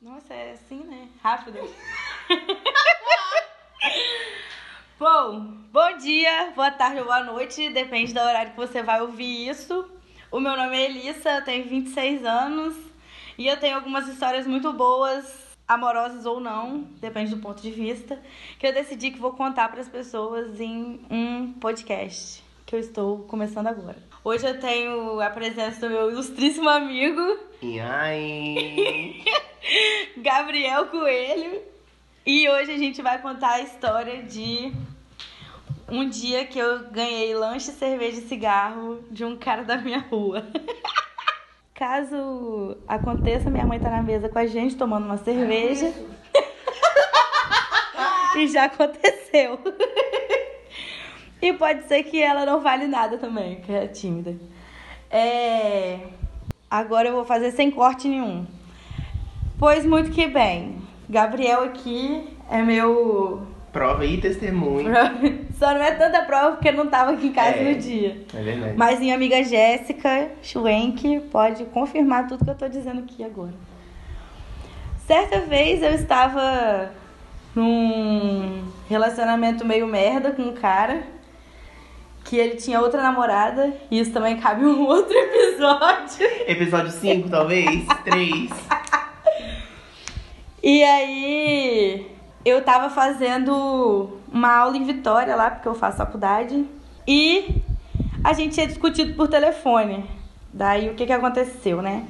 Nossa, 0.00 0.32
é 0.32 0.52
assim, 0.52 0.84
né? 0.84 1.08
Rápido. 1.20 1.58
bom, 4.96 5.40
bom 5.72 5.96
dia, 5.96 6.52
boa 6.54 6.70
tarde 6.70 7.00
ou 7.00 7.04
boa 7.04 7.24
noite, 7.24 7.68
depende 7.70 8.14
do 8.14 8.20
horário 8.20 8.52
que 8.52 8.56
você 8.56 8.80
vai 8.80 9.00
ouvir 9.00 9.48
isso. 9.48 9.90
O 10.30 10.38
meu 10.38 10.56
nome 10.56 10.76
é 10.76 10.84
Elissa, 10.84 11.30
eu 11.30 11.44
tenho 11.44 11.68
26 11.68 12.24
anos 12.24 12.76
e 13.36 13.48
eu 13.48 13.58
tenho 13.58 13.74
algumas 13.74 14.06
histórias 14.06 14.46
muito 14.46 14.72
boas, 14.72 15.56
amorosas 15.66 16.24
ou 16.26 16.38
não, 16.38 16.82
depende 17.00 17.34
do 17.34 17.42
ponto 17.42 17.60
de 17.60 17.72
vista, 17.72 18.22
que 18.56 18.68
eu 18.68 18.72
decidi 18.72 19.10
que 19.10 19.18
vou 19.18 19.32
contar 19.32 19.68
para 19.68 19.80
as 19.80 19.88
pessoas 19.88 20.60
em 20.60 21.00
um 21.10 21.54
podcast 21.54 22.44
que 22.64 22.76
eu 22.76 22.78
estou 22.78 23.24
começando 23.24 23.66
agora. 23.66 23.98
Hoje 24.22 24.46
eu 24.46 24.60
tenho 24.60 25.20
a 25.20 25.30
presença 25.30 25.80
do 25.80 25.92
meu 25.92 26.12
ilustríssimo 26.12 26.68
amigo 26.68 27.40
E 27.60 27.80
aí? 27.80 29.24
Gabriel 30.18 30.86
Coelho. 30.86 31.62
E 32.24 32.48
hoje 32.48 32.72
a 32.72 32.78
gente 32.78 33.00
vai 33.00 33.20
contar 33.20 33.54
a 33.54 33.60
história 33.60 34.22
de 34.22 34.72
um 35.88 36.08
dia 36.08 36.44
que 36.44 36.58
eu 36.58 36.90
ganhei 36.90 37.34
lanche, 37.34 37.70
cerveja 37.70 38.18
e 38.18 38.28
cigarro 38.28 39.02
de 39.10 39.24
um 39.24 39.36
cara 39.36 39.64
da 39.64 39.78
minha 39.78 40.00
rua. 40.00 40.46
Caso 41.74 42.76
aconteça, 42.86 43.48
minha 43.48 43.64
mãe 43.64 43.78
tá 43.78 43.88
na 43.88 44.02
mesa 44.02 44.28
com 44.28 44.38
a 44.38 44.46
gente 44.46 44.76
tomando 44.76 45.06
uma 45.06 45.16
cerveja. 45.16 45.92
e 48.36 48.48
já 48.48 48.64
aconteceu. 48.64 49.58
e 51.40 51.52
pode 51.52 51.86
ser 51.86 52.02
que 52.02 52.20
ela 52.20 52.44
não 52.44 52.60
vale 52.60 52.86
nada 52.86 53.16
também, 53.16 53.60
que 53.60 53.72
é 53.72 53.86
tímida. 53.86 54.36
É... 55.10 56.00
Agora 56.68 57.08
eu 57.08 57.14
vou 57.14 57.24
fazer 57.24 57.52
sem 57.52 57.70
corte 57.70 58.08
nenhum. 58.08 58.57
Pois 59.58 59.84
muito 59.84 60.10
que 60.10 60.26
bem. 60.26 60.76
Gabriel 61.08 61.62
aqui 61.64 62.28
é 62.50 62.62
meu. 62.62 63.42
Prova 63.72 64.04
e 64.04 64.18
testemunho. 64.20 64.90
Só 65.58 65.72
não 65.74 65.82
é 65.82 65.90
tanta 65.92 66.22
prova 66.22 66.52
porque 66.52 66.72
não 66.72 66.86
tava 66.86 67.12
aqui 67.12 67.26
em 67.28 67.32
casa 67.32 67.56
É. 67.58 67.72
no 67.74 67.78
dia. 67.78 68.22
É 68.34 68.42
verdade. 68.42 68.74
Mas 68.76 68.98
minha 69.00 69.14
amiga 69.14 69.42
Jéssica 69.44 70.30
Schwenk 70.42 71.20
pode 71.30 71.64
confirmar 71.66 72.26
tudo 72.26 72.44
que 72.44 72.50
eu 72.50 72.54
tô 72.54 72.68
dizendo 72.68 73.00
aqui 73.00 73.22
agora. 73.22 73.52
Certa 75.06 75.40
vez 75.40 75.82
eu 75.82 75.92
estava 75.92 76.90
num 77.54 78.62
relacionamento 78.88 79.64
meio 79.64 79.86
merda 79.86 80.30
com 80.32 80.42
um 80.42 80.52
cara 80.52 81.02
que 82.24 82.36
ele 82.36 82.56
tinha 82.56 82.78
outra 82.80 83.02
namorada, 83.02 83.72
e 83.90 83.98
isso 84.00 84.12
também 84.12 84.36
cabe 84.36 84.62
em 84.62 84.66
um 84.66 84.84
outro 84.86 85.14
episódio. 85.16 86.26
Episódio 86.46 86.90
5, 86.92 87.28
talvez? 87.30 87.86
3. 88.04 88.50
E 90.70 90.84
aí 90.84 92.14
eu 92.44 92.62
tava 92.62 92.90
fazendo 92.90 94.20
uma 94.30 94.54
aula 94.54 94.76
em 94.76 94.84
Vitória 94.84 95.34
lá, 95.34 95.50
porque 95.50 95.66
eu 95.66 95.74
faço 95.74 95.96
faculdade. 95.96 96.62
E 97.06 97.62
a 98.22 98.34
gente 98.34 98.52
tinha 98.52 98.66
discutido 98.66 99.14
por 99.14 99.28
telefone. 99.28 100.04
Daí 100.52 100.90
o 100.90 100.94
que 100.94 101.06
que 101.06 101.12
aconteceu, 101.12 101.80
né? 101.80 102.04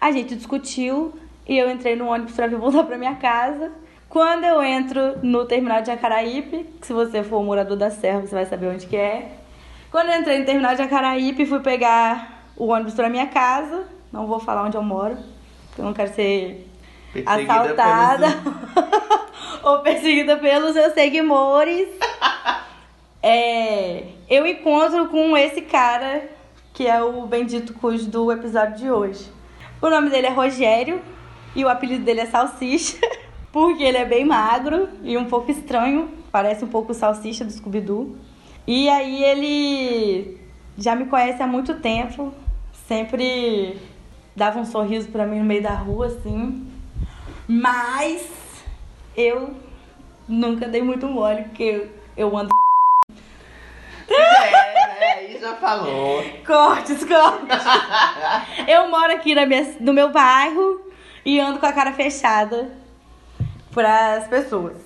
A 0.00 0.12
gente 0.12 0.36
discutiu 0.36 1.18
e 1.48 1.58
eu 1.58 1.68
entrei 1.68 1.96
no 1.96 2.06
ônibus 2.06 2.36
vir 2.36 2.54
voltar 2.54 2.84
pra 2.84 2.96
minha 2.96 3.16
casa. 3.16 3.72
Quando 4.08 4.44
eu 4.44 4.62
entro 4.62 5.18
no 5.20 5.44
terminal 5.44 5.82
de 5.82 5.90
Acaraípe, 5.90 6.62
que 6.80 6.86
se 6.86 6.92
você 6.92 7.24
for 7.24 7.42
morador 7.42 7.76
da 7.76 7.90
Serra, 7.90 8.20
você 8.20 8.36
vai 8.36 8.46
saber 8.46 8.68
onde 8.68 8.86
que 8.86 8.96
é. 8.96 9.32
Quando 9.90 10.10
eu 10.10 10.20
entrei 10.20 10.38
no 10.38 10.46
terminal 10.46 10.76
de 10.76 10.82
Acaraípe, 10.82 11.44
fui 11.44 11.58
pegar 11.58 12.44
o 12.56 12.66
ônibus 12.66 12.94
pra 12.94 13.10
minha 13.10 13.26
casa. 13.26 13.84
Não 14.12 14.28
vou 14.28 14.38
falar 14.38 14.62
onde 14.62 14.76
eu 14.76 14.82
moro, 14.82 15.16
porque 15.66 15.80
eu 15.80 15.86
não 15.86 15.92
quero 15.92 16.14
ser 16.14 16.70
Perseguida 17.14 17.52
assaltada 17.54 18.26
pelos- 18.42 19.60
ou 19.64 19.78
perseguida 19.78 20.36
pelos 20.36 20.72
seus 20.72 20.92
seguidores. 20.92 21.88
É, 23.26 24.04
eu 24.28 24.46
encontro 24.46 25.06
com 25.08 25.34
esse 25.34 25.62
cara 25.62 26.28
que 26.74 26.86
é 26.86 27.02
o 27.02 27.26
bendito 27.26 27.72
cujo 27.72 28.04
do 28.10 28.30
episódio 28.30 28.76
de 28.76 28.90
hoje. 28.90 29.24
O 29.80 29.88
nome 29.88 30.10
dele 30.10 30.26
é 30.26 30.30
Rogério 30.30 31.00
e 31.56 31.64
o 31.64 31.68
apelido 31.70 32.04
dele 32.04 32.20
é 32.20 32.26
Salsicha, 32.26 32.98
porque 33.50 33.82
ele 33.82 33.96
é 33.96 34.04
bem 34.04 34.26
magro 34.26 34.90
e 35.02 35.16
um 35.16 35.24
pouco 35.24 35.50
estranho, 35.50 36.10
parece 36.30 36.66
um 36.66 36.68
pouco 36.68 36.92
o 36.92 36.94
Salsicha 36.94 37.46
do 37.46 37.50
Scooby-Doo. 37.50 38.14
E 38.66 38.90
aí 38.90 39.24
ele 39.24 40.38
já 40.76 40.94
me 40.94 41.06
conhece 41.06 41.42
há 41.42 41.46
muito 41.46 41.76
tempo, 41.76 42.30
sempre 42.86 43.78
dava 44.36 44.58
um 44.58 44.66
sorriso 44.66 45.08
pra 45.08 45.24
mim 45.26 45.38
no 45.38 45.46
meio 45.46 45.62
da 45.62 45.72
rua 45.74 46.08
assim. 46.08 46.66
Mas 47.46 48.26
eu 49.16 49.54
nunca 50.26 50.66
dei 50.66 50.82
muito 50.82 51.06
mole, 51.06 51.44
porque 51.44 51.62
eu, 51.62 51.90
eu 52.16 52.36
ando. 52.36 52.50
É, 54.06 54.52
é, 55.00 55.12
aí 55.18 55.38
já 55.40 55.56
falou. 55.56 56.22
Cortes, 56.46 57.02
cortes. 57.04 57.64
eu 58.68 58.90
moro 58.90 59.12
aqui 59.12 59.34
na 59.34 59.46
minha, 59.46 59.76
no 59.80 59.94
meu 59.94 60.10
bairro 60.10 60.80
e 61.24 61.40
ando 61.40 61.58
com 61.58 61.64
a 61.64 61.72
cara 61.72 61.92
fechada 61.94 62.70
pras 63.72 64.28
pessoas. 64.28 64.76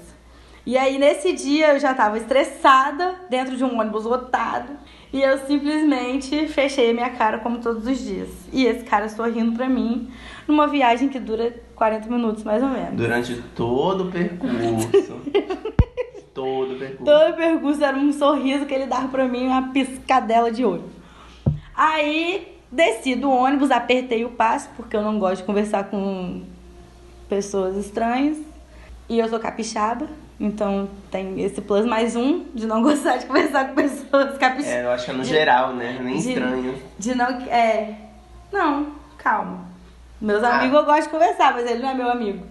E 0.65 0.79
aí 0.79 0.99
nesse 0.99 1.33
dia 1.33 1.73
eu 1.73 1.81
já 1.81 1.95
tava 1.95 2.17
estressada 2.17 3.17
dentro 3.29 3.57
de 3.57 3.65
um 3.65 3.81
ônibus 3.81 4.05
lotado 4.05 4.79
e 5.13 5.21
eu 5.21 5.39
simplesmente 5.47 6.47
fechei 6.47 6.91
a 6.91 6.95
minha 6.95 7.11
cara 7.11 7.39
como 7.39 7.59
todos 7.59 7.87
os 7.87 7.99
dias. 7.99 8.29
E 8.53 8.67
esse 8.67 8.85
cara 8.85 9.09
sorrindo 9.09 9.57
pra 9.57 9.69
mim 9.69 10.13
numa 10.47 10.69
viagem 10.69 11.09
que 11.09 11.19
dura 11.19 11.55
40 11.79 12.09
minutos 12.09 12.43
mais 12.45 12.61
ou 12.63 12.69
menos. 12.69 12.95
Durante 12.97 13.37
todo 13.55 14.09
o 14.09 14.11
percurso. 14.11 15.21
todo 16.35 16.75
o 16.75 16.79
percurso. 16.79 17.05
Todo 17.05 17.37
percurso 17.37 17.85
era 17.85 17.97
um 17.97 18.13
sorriso 18.13 18.67
que 18.67 18.75
ele 18.75 18.87
dava 18.87 19.07
pra 19.09 19.25
mim, 19.27 19.47
uma 19.47 19.71
piscadela 19.71 20.51
de 20.51 20.65
olho. 20.65 20.85
Aí 21.75 22.57
desci 22.71 23.15
do 23.15 23.31
ônibus, 23.31 23.71
apertei 23.71 24.25
o 24.25 24.31
passo, 24.31 24.69
porque 24.77 24.97
eu 24.97 25.03
não 25.03 25.19
gosto 25.21 25.39
de 25.39 25.45
conversar 25.45 25.85
com 25.85 26.43
pessoas 27.29 27.77
estranhas. 27.77 28.37
E 29.09 29.19
eu 29.21 29.29
sou 29.29 29.39
capixaba, 29.39 30.07
então 30.39 30.89
tem 31.11 31.41
esse 31.41 31.63
plus 31.63 31.87
mais 31.87 32.15
um 32.15 32.45
de 32.55 32.67
não 32.67 32.83
gostar 32.83 33.17
de 33.19 33.27
conversar 33.27 33.69
com 33.69 33.75
pessoas 33.77 34.37
capixabas. 34.37 34.67
É, 34.67 34.85
eu 34.85 34.91
acho 34.91 35.05
que 35.07 35.11
é 35.13 35.15
no 35.15 35.25
geral, 35.25 35.75
né? 35.75 35.99
Nem 36.03 36.19
de- 36.19 36.29
estranho. 36.29 36.75
De 36.99 37.15
não. 37.15 37.27
É. 37.27 37.95
Não, 38.53 38.89
calma. 39.17 39.68
Meus 40.21 40.43
Ah. 40.43 40.59
amigos 40.59 40.79
eu 40.79 40.85
gosto 40.85 41.03
de 41.05 41.09
conversar, 41.11 41.53
mas 41.55 41.71
ele 41.71 41.81
não 41.83 41.91
é 41.91 41.95
meu 41.95 42.11
amigo. 42.11 42.45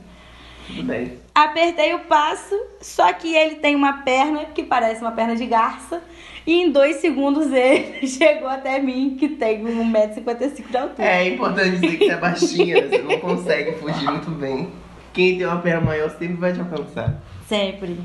Tudo 0.67 0.83
bem. 0.83 1.17
Apertei 1.33 1.93
o 1.93 1.99
passo, 1.99 2.55
só 2.81 3.11
que 3.13 3.33
ele 3.33 3.55
tem 3.55 3.75
uma 3.75 4.01
perna 4.03 4.45
que 4.45 4.63
parece 4.63 5.01
uma 5.01 5.11
perna 5.11 5.35
de 5.35 5.45
garça. 5.45 6.01
E 6.45 6.61
em 6.61 6.71
dois 6.71 6.97
segundos 6.97 7.51
ele 7.51 8.05
chegou 8.07 8.47
até 8.49 8.79
mim, 8.79 9.15
que 9.19 9.29
tem 9.29 9.63
1,55m 9.63 10.69
de 10.69 10.77
altura. 10.77 11.07
É 11.07 11.27
importante 11.29 11.71
dizer 11.77 11.97
que 11.97 12.05
você 12.05 12.11
é 12.11 12.17
baixinha, 12.17 12.87
você 12.87 12.97
não 12.99 13.19
consegue 13.19 13.73
fugir 13.73 14.09
muito 14.09 14.31
bem. 14.31 14.69
Quem 15.13 15.37
tem 15.37 15.47
uma 15.47 15.59
perna 15.61 15.81
maior 15.81 16.09
sempre 16.11 16.35
vai 16.35 16.53
te 16.53 16.59
alcançar. 16.59 17.15
Sempre. 17.47 17.99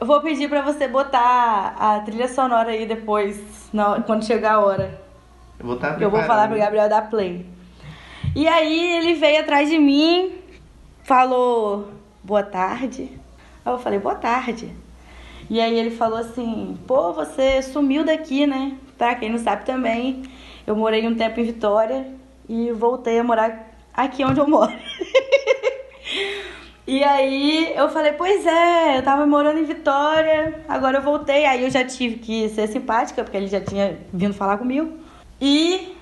Eu 0.00 0.06
vou 0.06 0.20
pedir 0.20 0.48
pra 0.48 0.60
você 0.62 0.86
botar 0.88 1.74
a 1.78 2.00
trilha 2.00 2.28
sonora 2.28 2.70
aí 2.70 2.84
depois, 2.86 3.40
na- 3.72 4.02
quando 4.02 4.24
chegar 4.26 4.54
a 4.54 4.60
hora. 4.60 5.00
Eu 5.58 5.64
vou 5.66 5.76
estar 5.76 5.96
Que 5.96 6.04
eu 6.04 6.10
vou 6.10 6.22
falar 6.22 6.48
pro 6.48 6.58
Gabriel 6.58 6.88
dar 6.88 7.08
play. 7.08 7.46
E 8.36 8.46
aí 8.46 8.98
ele 8.98 9.14
veio 9.14 9.40
atrás 9.40 9.70
de 9.70 9.78
mim, 9.78 10.34
falou 11.02 11.88
boa 12.22 12.42
tarde. 12.42 13.10
Aí 13.64 13.72
eu 13.72 13.78
falei, 13.78 13.98
boa 13.98 14.14
tarde. 14.14 14.70
E 15.48 15.58
aí 15.58 15.74
ele 15.74 15.90
falou 15.90 16.18
assim, 16.18 16.78
pô, 16.86 17.14
você 17.14 17.62
sumiu 17.62 18.04
daqui, 18.04 18.46
né? 18.46 18.76
Pra 18.98 19.14
quem 19.14 19.30
não 19.30 19.38
sabe 19.38 19.64
também, 19.64 20.22
eu 20.66 20.76
morei 20.76 21.08
um 21.08 21.14
tempo 21.14 21.40
em 21.40 21.44
Vitória 21.44 22.12
e 22.46 22.70
voltei 22.72 23.18
a 23.18 23.24
morar 23.24 23.70
aqui 23.94 24.22
onde 24.22 24.38
eu 24.38 24.46
moro. 24.46 24.72
E 26.88 27.02
aí 27.02 27.72
eu 27.74 27.88
falei, 27.88 28.12
pois 28.12 28.46
é, 28.46 28.98
eu 28.98 29.02
tava 29.02 29.26
morando 29.26 29.58
em 29.58 29.64
Vitória, 29.64 30.62
agora 30.68 30.98
eu 30.98 31.02
voltei, 31.02 31.44
aí 31.44 31.64
eu 31.64 31.70
já 31.70 31.84
tive 31.84 32.18
que 32.18 32.48
ser 32.50 32.68
simpática, 32.68 33.24
porque 33.24 33.36
ele 33.36 33.48
já 33.48 33.60
tinha 33.60 33.98
vindo 34.12 34.32
falar 34.32 34.56
comigo. 34.56 34.96
E 35.40 35.95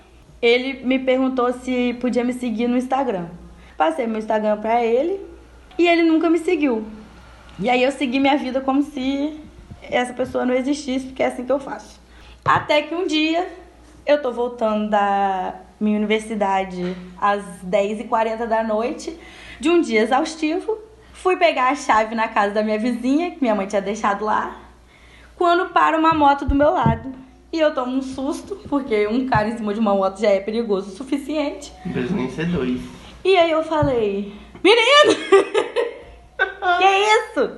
ele 0.44 0.84
me 0.84 0.98
perguntou 0.98 1.50
se 1.54 1.94
podia 1.94 2.22
me 2.22 2.34
seguir 2.34 2.68
no 2.68 2.76
Instagram. 2.76 3.28
Passei 3.78 4.06
meu 4.06 4.18
Instagram 4.18 4.58
pra 4.58 4.84
ele 4.84 5.18
e 5.78 5.88
ele 5.88 6.02
nunca 6.02 6.28
me 6.28 6.38
seguiu. 6.38 6.84
E 7.58 7.70
aí 7.70 7.82
eu 7.82 7.90
segui 7.90 8.20
minha 8.20 8.36
vida 8.36 8.60
como 8.60 8.82
se 8.82 9.40
essa 9.82 10.12
pessoa 10.12 10.44
não 10.44 10.52
existisse, 10.52 11.06
porque 11.06 11.22
é 11.22 11.26
assim 11.26 11.46
que 11.46 11.52
eu 11.52 11.58
faço. 11.58 11.98
Até 12.44 12.82
que 12.82 12.94
um 12.94 13.06
dia 13.06 13.48
eu 14.04 14.20
tô 14.20 14.32
voltando 14.32 14.90
da 14.90 15.54
minha 15.80 15.96
universidade 15.96 16.94
às 17.18 17.42
10h40 17.64 18.46
da 18.46 18.62
noite, 18.62 19.18
de 19.58 19.70
um 19.70 19.80
dia 19.80 20.02
exaustivo. 20.02 20.76
Fui 21.14 21.38
pegar 21.38 21.70
a 21.70 21.74
chave 21.74 22.14
na 22.14 22.28
casa 22.28 22.52
da 22.52 22.62
minha 22.62 22.78
vizinha, 22.78 23.30
que 23.30 23.40
minha 23.40 23.54
mãe 23.54 23.66
tinha 23.66 23.80
deixado 23.80 24.26
lá, 24.26 24.60
quando 25.36 25.70
para 25.72 25.98
uma 25.98 26.12
moto 26.12 26.44
do 26.44 26.54
meu 26.54 26.70
lado. 26.70 27.23
E 27.54 27.60
eu 27.60 27.72
tomo 27.72 27.98
um 27.98 28.02
susto, 28.02 28.56
porque 28.68 29.06
um 29.06 29.28
cara 29.28 29.46
em 29.46 29.56
cima 29.56 29.72
de 29.72 29.78
uma 29.78 29.94
moto 29.94 30.20
já 30.20 30.28
é 30.28 30.40
perigoso 30.40 30.88
o 30.90 30.96
suficiente. 30.96 31.72
Precisa 31.84 32.12
nem 32.16 32.28
ser 32.28 32.46
dois. 32.46 32.80
E 33.24 33.36
aí 33.36 33.52
eu 33.52 33.62
falei, 33.62 34.32
menino! 34.60 35.14
que 36.80 37.38
isso? 37.38 37.52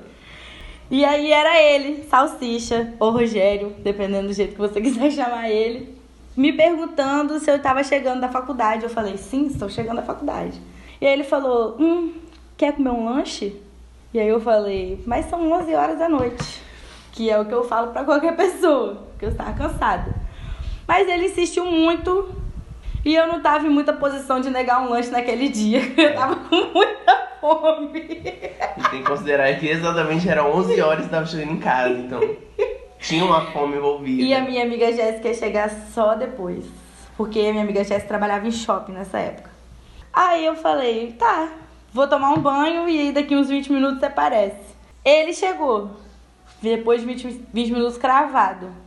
E 0.91 1.03
aí 1.03 1.33
era 1.33 1.63
ele, 1.63 2.05
Salsicha, 2.11 2.93
ou 3.01 3.11
Rogério, 3.11 3.75
dependendo 3.79 4.29
do 4.29 4.35
jeito 4.35 4.53
que 4.53 4.59
você 4.59 4.83
quiser 4.85 5.11
chamar 5.13 5.49
ele, 5.49 5.99
me 6.37 6.53
perguntando 6.53 7.41
se 7.41 7.51
eu 7.51 7.57
estava 7.57 7.83
chegando 7.83 8.21
da 8.21 8.29
faculdade. 8.29 8.85
Eu 8.85 8.91
falei, 8.91 9.17
sim, 9.17 9.47
estou 9.47 9.71
chegando 9.71 9.97
da 9.97 10.03
faculdade. 10.03 10.61
E 11.01 11.07
aí 11.07 11.13
ele 11.15 11.25
falou, 11.25 11.75
hum, 11.81 12.13
quer 12.55 12.75
comer 12.75 12.91
um 12.91 13.07
lanche? 13.07 13.57
E 14.13 14.21
aí 14.21 14.29
eu 14.29 14.43
falei, 14.43 15.03
mas 15.07 15.25
são 15.31 15.51
11 15.51 15.75
horas 15.75 15.99
da 15.99 16.07
noite, 16.07 16.61
que 17.17 17.31
é 17.31 17.41
o 17.41 17.47
que 17.47 17.55
eu 17.55 17.65
falo 17.65 17.93
para 17.93 18.05
qualquer 18.05 18.37
pessoa, 18.37 19.09
que 19.19 19.25
eu 19.25 19.31
estava 19.31 19.55
cansada. 19.55 20.15
Mas 20.87 21.09
ele 21.09 21.27
insistiu 21.27 21.65
muito 21.65 22.29
e 23.03 23.15
eu 23.15 23.27
não 23.27 23.41
tava 23.41 23.67
em 23.67 23.71
muita 23.71 23.95
posição 23.95 24.39
de 24.39 24.51
negar 24.51 24.83
um 24.83 24.91
lanche 24.91 25.11
naquele 25.11 25.49
dia. 25.49 25.81
Eu 25.97 26.15
tava 26.15 26.37
com 26.37 26.57
muita 26.75 27.29
fome. 27.41 28.01
E 28.01 28.91
tem 28.91 29.03
que 29.03 29.09
considerar 29.09 29.59
que 29.59 29.67
exatamente 29.67 30.29
eram 30.29 30.53
11 30.57 30.81
horas 30.81 31.03
e 31.03 31.07
estava 31.07 31.25
chegando 31.25 31.53
em 31.53 31.59
casa, 31.59 31.95
então 31.95 32.21
tinha 32.99 33.25
uma 33.25 33.41
fome 33.53 33.77
envolvida. 33.77 34.23
E 34.23 34.35
a 34.35 34.43
minha 34.43 34.63
amiga 34.63 34.93
Jéssica 34.93 35.29
ia 35.29 35.35
chegar 35.35 35.71
só 35.93 36.15
depois. 36.15 36.67
Porque 37.17 37.41
a 37.41 37.51
minha 37.51 37.63
amiga 37.63 37.83
Jéssica 37.83 38.09
trabalhava 38.09 38.47
em 38.47 38.53
shopping 38.53 38.93
nessa 38.93 39.19
época. 39.19 39.51
Aí 40.13 40.45
eu 40.45 40.55
falei, 40.55 41.13
tá, 41.13 41.49
vou 41.95 42.07
tomar 42.07 42.31
um 42.33 42.41
banho 42.41 42.89
e 42.89 43.11
daqui 43.11 43.35
uns 43.35 43.49
20 43.49 43.73
minutos 43.73 44.01
você 44.01 44.07
aparece. 44.07 44.77
Ele 45.05 45.33
chegou. 45.33 46.06
Depois 46.63 47.01
de 47.01 47.07
20, 47.07 47.47
20 47.53 47.73
minutos 47.73 47.99
cravado 47.99 48.87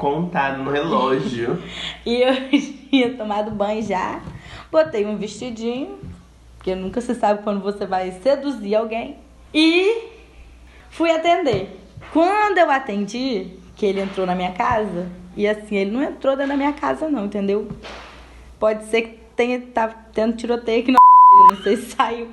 contado 0.00 0.64
no 0.64 0.70
relógio. 0.70 1.62
e 2.04 2.22
eu 2.22 2.32
tinha 2.90 3.14
tomado 3.14 3.50
banho 3.50 3.82
já, 3.82 4.20
botei 4.72 5.04
um 5.04 5.16
vestidinho, 5.16 5.98
porque 6.56 6.74
nunca 6.74 7.00
se 7.02 7.14
sabe 7.14 7.42
quando 7.42 7.60
você 7.60 7.86
vai 7.86 8.10
seduzir 8.22 8.74
alguém, 8.74 9.18
e 9.52 10.08
fui 10.88 11.10
atender. 11.10 11.78
Quando 12.12 12.58
eu 12.58 12.70
atendi, 12.70 13.58
que 13.76 13.84
ele 13.86 14.00
entrou 14.00 14.26
na 14.26 14.34
minha 14.34 14.52
casa, 14.52 15.06
e 15.36 15.46
assim, 15.46 15.76
ele 15.76 15.90
não 15.90 16.02
entrou 16.02 16.34
dentro 16.34 16.50
da 16.50 16.56
minha 16.56 16.72
casa 16.72 17.08
não, 17.08 17.26
entendeu? 17.26 17.68
Pode 18.58 18.84
ser 18.86 19.02
que 19.02 19.20
tenha 19.36 19.60
tá 19.60 19.88
tendo 20.12 20.36
tiroteio 20.36 20.80
aqui 20.80 20.90
no 20.90 20.94
não 20.94 20.99
se 21.56 21.76
saiu 21.76 22.28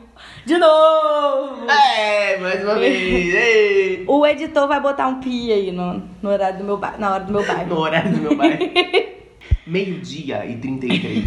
de 0.46 0.58
novo. 0.58 1.70
É, 1.70 2.38
mais 2.38 2.64
uma 2.64 2.76
vez. 2.76 2.96
Ei. 3.36 4.04
O 4.08 4.26
editor 4.26 4.68
vai 4.68 4.80
botar 4.80 5.08
um 5.08 5.20
pi 5.20 5.52
aí 5.52 5.72
no, 5.72 6.02
no 6.22 6.30
horário 6.30 6.60
do 6.60 6.64
meu 6.64 6.78
bairro, 6.78 7.00
na 7.00 7.14
hora 7.14 7.24
do 7.24 7.34
meu 7.34 7.46
bairro. 7.46 7.68
No 7.68 7.80
horário 7.80 8.12
do 8.12 8.22
meu 8.22 8.36
bairro. 8.36 8.60
Meio-dia 9.68 10.46
e 10.46 10.58
33. 10.58 11.26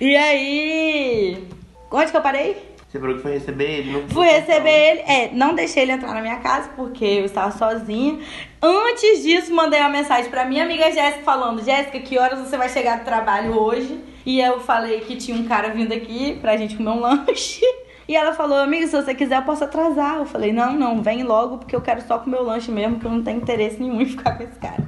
e 0.00 0.16
aí? 0.16 1.44
Onde 1.90 2.10
que 2.10 2.16
eu 2.16 2.22
parei? 2.22 2.70
Você 2.86 2.98
falou 2.98 3.16
que 3.16 3.22
foi 3.22 3.32
receber 3.32 3.70
ele? 3.70 3.92
Não 3.92 4.08
Fui 4.08 4.26
receber 4.26 4.70
ele. 4.70 5.00
É, 5.00 5.30
não 5.32 5.54
deixei 5.54 5.84
ele 5.84 5.92
entrar 5.92 6.12
na 6.12 6.20
minha 6.20 6.40
casa 6.40 6.70
porque 6.74 7.04
eu 7.04 7.24
estava 7.24 7.56
sozinha. 7.56 8.18
Antes 8.60 9.22
disso, 9.22 9.54
mandei 9.54 9.80
uma 9.80 9.88
mensagem 9.88 10.28
pra 10.28 10.44
minha 10.44 10.64
amiga 10.64 10.90
Jéssica 10.90 11.22
falando: 11.22 11.64
Jéssica, 11.64 12.00
que 12.00 12.18
horas 12.18 12.40
você 12.40 12.58
vai 12.58 12.68
chegar 12.68 12.98
do 12.98 13.04
trabalho 13.04 13.56
hoje? 13.58 14.09
E 14.24 14.40
eu 14.40 14.60
falei 14.60 15.00
que 15.00 15.16
tinha 15.16 15.36
um 15.36 15.44
cara 15.44 15.70
vindo 15.70 15.92
aqui 15.92 16.38
pra 16.40 16.56
gente 16.56 16.76
comer 16.76 16.90
um 16.90 17.00
lanche. 17.00 17.62
E 18.06 18.16
ela 18.16 18.32
falou, 18.34 18.58
amiga, 18.58 18.86
se 18.86 19.00
você 19.00 19.14
quiser 19.14 19.38
eu 19.38 19.42
posso 19.42 19.62
atrasar. 19.62 20.16
Eu 20.16 20.26
falei, 20.26 20.52
não, 20.52 20.74
não, 20.74 21.02
vem 21.02 21.22
logo 21.22 21.58
porque 21.58 21.76
eu 21.76 21.80
quero 21.80 22.02
só 22.02 22.18
comer 22.18 22.38
o 22.38 22.42
lanche 22.42 22.70
mesmo, 22.70 22.98
que 22.98 23.06
eu 23.06 23.10
não 23.10 23.22
tenho 23.22 23.40
interesse 23.40 23.80
nenhum 23.80 24.00
em 24.00 24.06
ficar 24.06 24.36
com 24.36 24.42
esse 24.42 24.58
cara. 24.58 24.82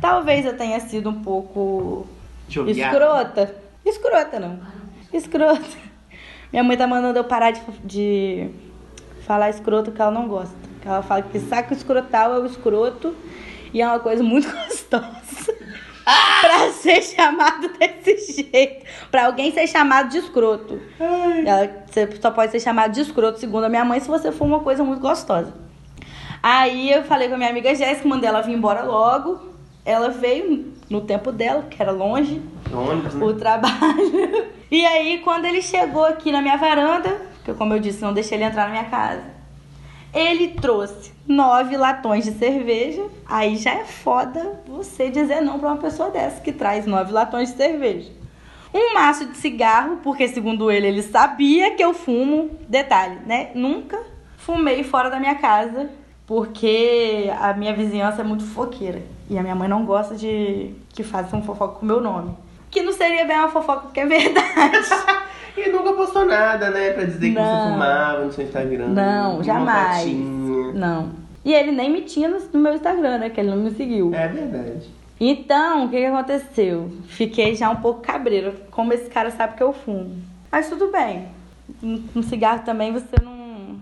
Talvez 0.00 0.44
eu 0.44 0.56
tenha 0.56 0.78
sido 0.80 1.08
um 1.08 1.22
pouco 1.22 2.06
escrota. 2.48 3.54
Escrota, 3.84 4.38
não. 4.38 4.60
Escrota. 5.12 5.78
Minha 6.52 6.62
mãe 6.62 6.76
tá 6.76 6.86
mandando 6.86 7.18
eu 7.18 7.24
parar 7.24 7.52
de, 7.52 7.62
de 7.84 8.50
falar 9.26 9.48
escroto 9.48 9.90
que 9.90 10.02
ela 10.02 10.10
não 10.10 10.28
gosta. 10.28 10.54
Ela 10.84 11.02
fala 11.02 11.22
que 11.22 11.38
saco 11.40 11.72
escrotal 11.72 12.34
é 12.34 12.38
o 12.38 12.46
escroto 12.46 13.16
e 13.72 13.80
é 13.80 13.86
uma 13.86 14.00
coisa 14.00 14.22
muito 14.22 14.50
gostosa. 14.52 15.54
pra 16.40 16.70
ser 16.72 17.02
chamado 17.02 17.68
desse 17.78 18.42
jeito. 18.42 18.84
Pra 19.10 19.26
alguém 19.26 19.52
ser 19.52 19.66
chamado 19.66 20.10
de 20.10 20.18
escroto. 20.18 20.80
Ela, 21.46 21.84
você 21.86 22.08
só 22.20 22.30
pode 22.30 22.52
ser 22.52 22.60
chamado 22.60 22.92
de 22.92 23.00
escroto, 23.00 23.38
segundo 23.38 23.64
a 23.64 23.68
minha 23.68 23.84
mãe, 23.84 24.00
se 24.00 24.08
você 24.08 24.32
for 24.32 24.44
uma 24.44 24.60
coisa 24.60 24.82
muito 24.82 25.00
gostosa. 25.00 25.52
Aí 26.42 26.90
eu 26.90 27.04
falei 27.04 27.28
com 27.28 27.34
a 27.34 27.38
minha 27.38 27.50
amiga 27.50 27.74
Jéssica, 27.74 28.08
mandei 28.08 28.28
ela 28.28 28.40
vir 28.40 28.54
embora 28.54 28.82
logo. 28.82 29.52
Ela 29.84 30.10
veio 30.10 30.72
no 30.90 31.00
tempo 31.00 31.30
dela, 31.32 31.66
que 31.68 31.80
era 31.80 31.90
longe. 31.92 32.42
Ônibus, 32.72 33.14
né? 33.14 33.24
O 33.24 33.34
trabalho. 33.34 34.52
E 34.72 34.86
aí, 34.86 35.18
quando 35.18 35.44
ele 35.44 35.60
chegou 35.60 36.02
aqui 36.02 36.32
na 36.32 36.40
minha 36.40 36.56
varanda, 36.56 37.20
que 37.44 37.52
como 37.52 37.74
eu 37.74 37.78
disse, 37.78 38.00
não 38.00 38.14
deixei 38.14 38.38
ele 38.38 38.44
entrar 38.44 38.64
na 38.64 38.70
minha 38.70 38.84
casa, 38.84 39.22
ele 40.14 40.48
trouxe 40.48 41.12
nove 41.26 41.76
latões 41.76 42.24
de 42.24 42.32
cerveja. 42.32 43.04
Aí 43.26 43.56
já 43.56 43.72
é 43.74 43.84
foda 43.84 44.60
você 44.66 45.08
dizer 45.08 45.40
não 45.40 45.58
pra 45.58 45.70
uma 45.70 45.78
pessoa 45.78 46.10
dessa 46.10 46.40
que 46.40 46.52
traz 46.52 46.86
nove 46.86 47.12
latões 47.12 47.50
de 47.50 47.56
cerveja. 47.56 48.10
Um 48.74 48.94
maço 48.94 49.26
de 49.26 49.36
cigarro, 49.36 49.98
porque 50.02 50.26
segundo 50.28 50.70
ele, 50.70 50.86
ele 50.86 51.02
sabia 51.02 51.74
que 51.74 51.84
eu 51.84 51.92
fumo. 51.92 52.50
Detalhe, 52.68 53.18
né? 53.26 53.50
Nunca 53.54 53.98
fumei 54.38 54.82
fora 54.82 55.10
da 55.10 55.20
minha 55.20 55.34
casa, 55.34 55.90
porque 56.26 57.30
a 57.38 57.52
minha 57.52 57.74
vizinhança 57.74 58.22
é 58.22 58.24
muito 58.24 58.44
fofoqueira. 58.44 59.02
E 59.28 59.38
a 59.38 59.42
minha 59.42 59.54
mãe 59.54 59.68
não 59.68 59.84
gosta 59.84 60.14
de 60.14 60.74
que 60.90 61.02
façam 61.02 61.42
fofoca 61.42 61.78
com 61.78 61.84
o 61.84 61.88
meu 61.88 62.00
nome. 62.00 62.34
Que 62.70 62.82
não 62.82 62.92
seria 62.92 63.24
bem 63.26 63.38
uma 63.38 63.50
fofoca, 63.50 63.82
porque 63.82 64.00
é 64.00 64.06
verdade. 64.06 64.88
Nada, 66.32 66.70
né? 66.70 66.90
Pra 66.92 67.04
dizer 67.04 67.28
que 67.28 67.34
Não. 67.34 67.44
você 67.44 67.72
fumava 67.72 68.24
no 68.24 68.32
seu 68.32 68.44
Instagram. 68.44 68.88
Não, 68.88 69.42
jamais. 69.42 69.98
fotinha. 69.98 70.72
Não. 70.74 71.10
E 71.44 71.52
ele 71.52 71.72
nem 71.72 71.90
me 71.90 72.02
tinha 72.02 72.28
no, 72.28 72.60
meu 72.60 72.74
Instagram, 72.74 73.18
né? 73.18 73.30
Que 73.30 73.40
ele 73.40 73.50
não 73.50 73.56
me 73.56 73.70
seguiu. 73.72 74.14
É 74.14 74.28
verdade. 74.28 74.88
Então, 75.20 75.86
o 75.86 75.88
que, 75.88 75.96
que 75.96 76.06
aconteceu? 76.06 76.90
Fiquei 77.06 77.54
já 77.54 77.70
um 77.70 77.76
pouco 77.76 78.00
cabreira. 78.00 78.54
Como 78.70 78.92
esse 78.92 79.08
cara 79.10 79.30
sabe 79.30 79.56
que 79.56 79.62
eu 79.62 79.72
fumo. 79.72 80.16
Mas 80.50 80.68
tudo 80.68 80.90
bem. 80.90 81.28
Um 81.82 82.02
um 82.16 82.22
cigarro 82.22 82.62
também 82.64 82.92
você 82.92 83.16
não, 83.22 83.80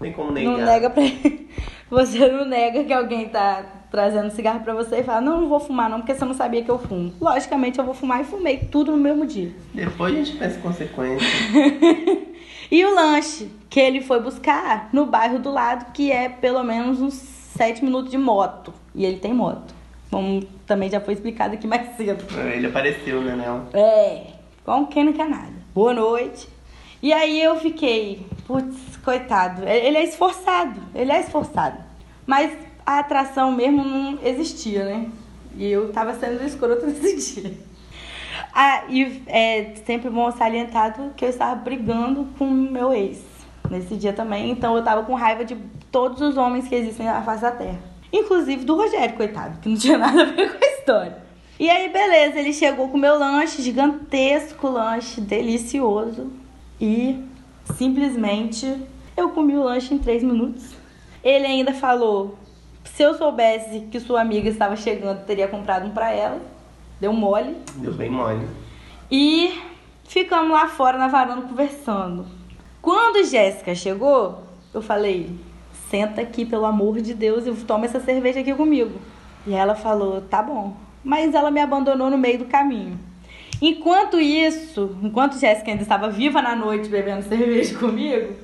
Tem 0.00 0.12
como 0.12 0.32
negar. 0.32 0.50
não 0.50 0.64
nega 0.64 0.90
pra 0.90 1.02
Você 1.90 2.28
não 2.28 2.44
nega 2.44 2.84
que 2.84 2.92
alguém 2.92 3.28
tá 3.28 3.64
trazendo 3.90 4.30
cigarro 4.30 4.60
pra 4.60 4.74
você 4.74 5.00
e 5.00 5.02
fala, 5.02 5.20
não, 5.20 5.40
não 5.40 5.48
vou 5.48 5.60
fumar 5.60 5.90
não, 5.90 5.98
porque 5.98 6.14
você 6.14 6.24
não 6.24 6.34
sabia 6.34 6.62
que 6.62 6.70
eu 6.70 6.78
fumo. 6.78 7.12
Logicamente 7.20 7.78
eu 7.78 7.84
vou 7.84 7.94
fumar 7.94 8.20
e 8.20 8.24
fumei 8.24 8.58
tudo 8.58 8.92
no 8.92 8.98
mesmo 8.98 9.26
dia. 9.26 9.52
Depois 9.74 10.14
a 10.14 10.16
gente 10.16 10.36
pensa 10.36 10.58
em 10.58 10.62
consequências. 10.62 11.30
E 12.70 12.84
o 12.84 12.94
lanche 12.94 13.50
que 13.68 13.80
ele 13.80 14.00
foi 14.00 14.20
buscar 14.20 14.90
no 14.92 15.04
bairro 15.04 15.40
do 15.40 15.50
lado, 15.50 15.92
que 15.92 16.12
é 16.12 16.28
pelo 16.28 16.62
menos 16.62 17.00
uns 17.00 17.14
7 17.14 17.84
minutos 17.84 18.12
de 18.12 18.18
moto. 18.18 18.72
E 18.94 19.04
ele 19.04 19.18
tem 19.18 19.34
moto. 19.34 19.74
Como 20.08 20.42
também 20.66 20.88
já 20.88 21.00
foi 21.00 21.14
explicado 21.14 21.54
aqui 21.54 21.66
mais 21.66 21.96
cedo. 21.96 22.24
Ele 22.38 22.68
apareceu, 22.68 23.20
né, 23.22 23.34
Nel? 23.34 23.66
É, 23.74 24.26
como 24.64 24.86
quem 24.86 25.04
não 25.04 25.12
quer 25.12 25.28
nada. 25.28 25.52
Boa 25.74 25.92
noite. 25.92 26.48
E 27.02 27.12
aí 27.12 27.42
eu 27.42 27.58
fiquei, 27.58 28.24
putz, 28.46 28.96
coitado. 28.98 29.66
Ele 29.66 29.96
é 29.96 30.04
esforçado, 30.04 30.80
ele 30.94 31.10
é 31.10 31.20
esforçado. 31.20 31.78
Mas 32.24 32.52
a 32.90 32.98
atração 32.98 33.52
mesmo 33.52 33.84
não 33.84 34.18
existia, 34.24 34.84
né? 34.84 35.06
E 35.56 35.66
eu 35.66 35.92
tava 35.92 36.12
sendo 36.14 36.42
escrota 36.44 36.86
nesse 36.86 37.40
dia. 37.40 37.54
Ah, 38.52 38.82
e 38.88 39.22
é 39.26 39.74
sempre 39.86 40.10
bom 40.10 40.30
salientado 40.32 41.12
que 41.16 41.24
eu 41.24 41.28
estava 41.28 41.54
brigando 41.54 42.26
com 42.36 42.50
meu 42.50 42.92
ex 42.92 43.22
nesse 43.70 43.94
dia 43.96 44.12
também. 44.12 44.50
Então 44.50 44.76
eu 44.76 44.82
tava 44.82 45.04
com 45.04 45.14
raiva 45.14 45.44
de 45.44 45.56
todos 45.92 46.20
os 46.20 46.36
homens 46.36 46.66
que 46.66 46.74
existem 46.74 47.06
na 47.06 47.22
face 47.22 47.42
da 47.42 47.52
terra. 47.52 47.78
Inclusive 48.12 48.64
do 48.64 48.74
Rogério, 48.74 49.14
coitado, 49.14 49.60
que 49.60 49.68
não 49.68 49.76
tinha 49.76 49.96
nada 49.98 50.22
a 50.22 50.26
ver 50.26 50.52
com 50.52 50.64
a 50.64 50.68
história. 50.68 51.18
E 51.60 51.70
aí, 51.70 51.92
beleza, 51.92 52.40
ele 52.40 52.52
chegou 52.52 52.88
com 52.88 52.98
meu 52.98 53.18
lanche, 53.18 53.62
gigantesco 53.62 54.68
lanche, 54.68 55.20
delicioso. 55.20 56.32
E 56.80 57.22
simplesmente 57.76 58.82
eu 59.16 59.28
comi 59.30 59.54
o 59.54 59.62
lanche 59.62 59.94
em 59.94 59.98
três 59.98 60.24
minutos. 60.24 60.74
Ele 61.22 61.46
ainda 61.46 61.72
falou: 61.72 62.36
se 62.94 63.02
eu 63.02 63.14
soubesse 63.14 63.80
que 63.90 64.00
sua 64.00 64.20
amiga 64.20 64.48
estava 64.48 64.76
chegando, 64.76 65.24
teria 65.24 65.48
comprado 65.48 65.86
um 65.86 65.90
pra 65.90 66.12
ela. 66.12 66.40
Deu 67.00 67.12
mole. 67.12 67.56
Deu 67.76 67.92
bem 67.94 68.10
mole. 68.10 68.46
E 69.10 69.58
ficamos 70.04 70.52
lá 70.52 70.68
fora 70.68 70.98
na 70.98 71.08
varanda 71.08 71.42
conversando. 71.42 72.26
Quando 72.82 73.24
Jéssica 73.24 73.74
chegou, 73.74 74.42
eu 74.74 74.82
falei: 74.82 75.30
senta 75.88 76.20
aqui, 76.20 76.44
pelo 76.44 76.66
amor 76.66 77.00
de 77.00 77.14
Deus, 77.14 77.46
e 77.46 77.64
toma 77.64 77.86
essa 77.86 78.00
cerveja 78.00 78.40
aqui 78.40 78.54
comigo. 78.54 79.00
E 79.46 79.54
ela 79.54 79.74
falou: 79.74 80.20
tá 80.22 80.42
bom. 80.42 80.76
Mas 81.02 81.34
ela 81.34 81.50
me 81.50 81.60
abandonou 81.60 82.10
no 82.10 82.18
meio 82.18 82.40
do 82.40 82.44
caminho. 82.44 82.98
Enquanto 83.62 84.18
isso, 84.18 84.96
enquanto 85.02 85.38
Jéssica 85.38 85.70
ainda 85.70 85.82
estava 85.82 86.08
viva 86.08 86.40
na 86.40 86.56
noite 86.56 86.88
bebendo 86.88 87.22
cerveja 87.28 87.78
comigo, 87.78 88.34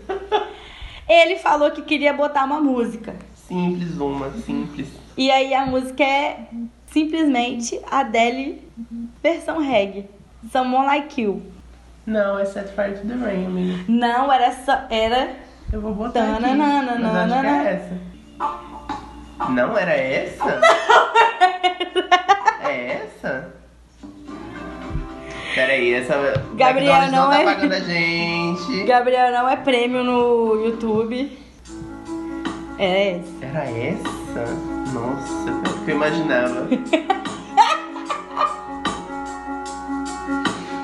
ele 1.08 1.36
falou 1.36 1.70
que 1.70 1.82
queria 1.82 2.12
botar 2.12 2.44
uma 2.44 2.60
música. 2.60 3.14
Simples, 3.46 3.96
uma, 3.98 4.30
simples. 4.32 4.88
E 5.16 5.30
aí 5.30 5.54
a 5.54 5.64
música 5.66 6.02
é 6.02 6.40
simplesmente 6.88 7.80
Adele 7.90 8.62
versão 9.22 9.58
reggae. 9.58 10.06
Someone 10.52 10.86
Like 10.86 11.20
You. 11.22 11.42
Não, 12.04 12.38
é 12.38 12.44
Set 12.44 12.68
Fire 12.74 12.94
to 12.98 13.06
the 13.06 13.14
Rain, 13.14 13.46
amiga. 13.46 13.84
Não, 13.88 14.32
era 14.32 14.46
essa. 14.46 14.86
Era. 14.90 15.30
Eu 15.72 15.80
vou 15.80 15.94
botar 15.94 16.22
aqui. 16.34 16.42
Tananana, 16.42 16.98
Mas 17.00 17.32
acho 17.32 17.40
que 17.40 17.46
é 17.46 17.72
essa. 17.72 19.52
Não 19.52 19.78
era 19.78 19.92
essa? 19.96 20.60
É 22.68 23.04
essa? 23.04 23.54
Peraí, 25.54 25.94
essa. 25.94 26.14
Gabriel, 26.56 26.96
McDonald's 26.96 27.12
não 27.12 27.22
não 27.24 27.30
tá 27.30 27.40
é- 27.40 27.44
pagando 27.44 27.72
a 27.74 27.80
gente. 27.80 28.84
Gabriel 28.84 29.30
não 29.32 29.48
é 29.48 29.56
prêmio 29.56 30.02
no 30.02 30.64
YouTube. 30.66 31.38
É 32.78 33.16
esse. 33.16 33.38
Era 33.42 33.64
essa? 33.64 34.44
Nossa, 34.92 35.50
o 35.50 35.84
que 35.84 35.90
eu 35.90 35.96
imaginava. 35.96 36.68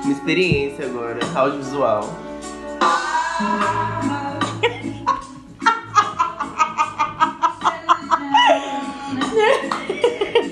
Uma 0.02 0.12
experiência 0.12 0.87
agora, 0.87 1.20
audiovisual. 1.34 2.08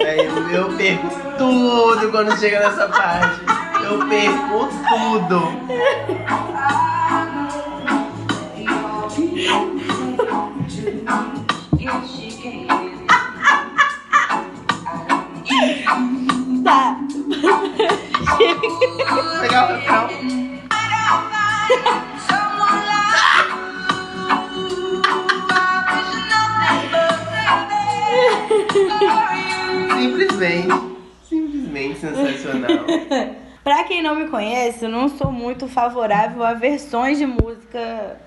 Aí 0.06 0.26
eu, 0.26 0.50
eu 0.50 0.76
perco 0.76 1.08
tudo 1.38 2.10
quando 2.10 2.38
chega 2.38 2.60
nessa 2.60 2.86
parte. 2.88 3.40
Eu 3.82 4.06
perco 4.06 4.68
tudo. 4.90 5.40
Tá. 16.64 17.00
Refrão. 19.48 20.08
Simplesmente, 29.98 30.68
simplesmente 31.28 31.98
sensacional. 32.00 32.70
pra 33.64 33.84
quem 33.84 34.02
não 34.02 34.14
me 34.14 34.28
conhece, 34.28 34.84
eu 34.84 34.90
não 34.90 35.08
sou 35.08 35.30
muito 35.30 35.68
favorável 35.68 36.42
a 36.44 36.54
versões 36.54 37.18
de 37.18 37.26
música 37.26 38.18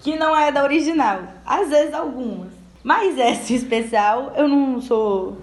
que 0.00 0.16
não 0.16 0.36
é 0.36 0.50
da 0.50 0.62
original. 0.62 1.22
Às 1.44 1.68
vezes 1.68 1.94
algumas. 1.94 2.52
Mas 2.82 3.18
essa 3.18 3.52
especial, 3.52 4.32
eu 4.36 4.48
não 4.48 4.80
sou 4.80 5.38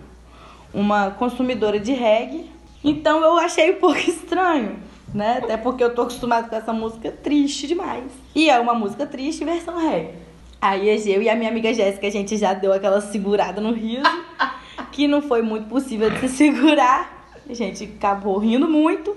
uma 0.74 1.12
consumidora 1.12 1.80
de 1.80 1.94
reggae. 1.94 2.50
Então 2.84 3.22
eu 3.22 3.38
achei 3.38 3.72
um 3.72 3.80
pouco 3.80 3.98
estranho, 4.10 4.78
né? 5.14 5.40
Até 5.44 5.58
porque 5.58 5.84
eu 5.84 5.94
tô 5.94 6.04
acostumada 6.04 6.48
com 6.48 6.56
essa 6.56 6.74
música 6.74 7.12
triste 7.12 7.68
demais. 7.68 8.12
E 8.36 8.50
é 8.50 8.60
uma 8.60 8.74
música 8.74 9.06
triste 9.06 9.44
versão 9.44 9.78
reggae. 9.78 10.14
Aí 10.62 10.90
eu 10.90 11.22
e 11.22 11.30
a 11.30 11.36
minha 11.36 11.50
amiga 11.50 11.74
Jéssica, 11.74 12.08
a 12.08 12.12
gente 12.12 12.36
já 12.38 12.54
deu 12.54 12.74
aquela 12.74 13.00
segurada 13.00 13.62
no 13.62 13.72
riso, 13.72 14.04
que 14.92 15.08
não 15.08 15.22
foi 15.22 15.42
muito 15.42 15.70
possível 15.70 16.10
de 16.10 16.20
se 16.20 16.30
segurar. 16.30 17.32
A 17.50 17.54
gente 17.54 17.86
acabou 17.86 18.38
rindo 18.38 18.68
muito. 18.68 19.16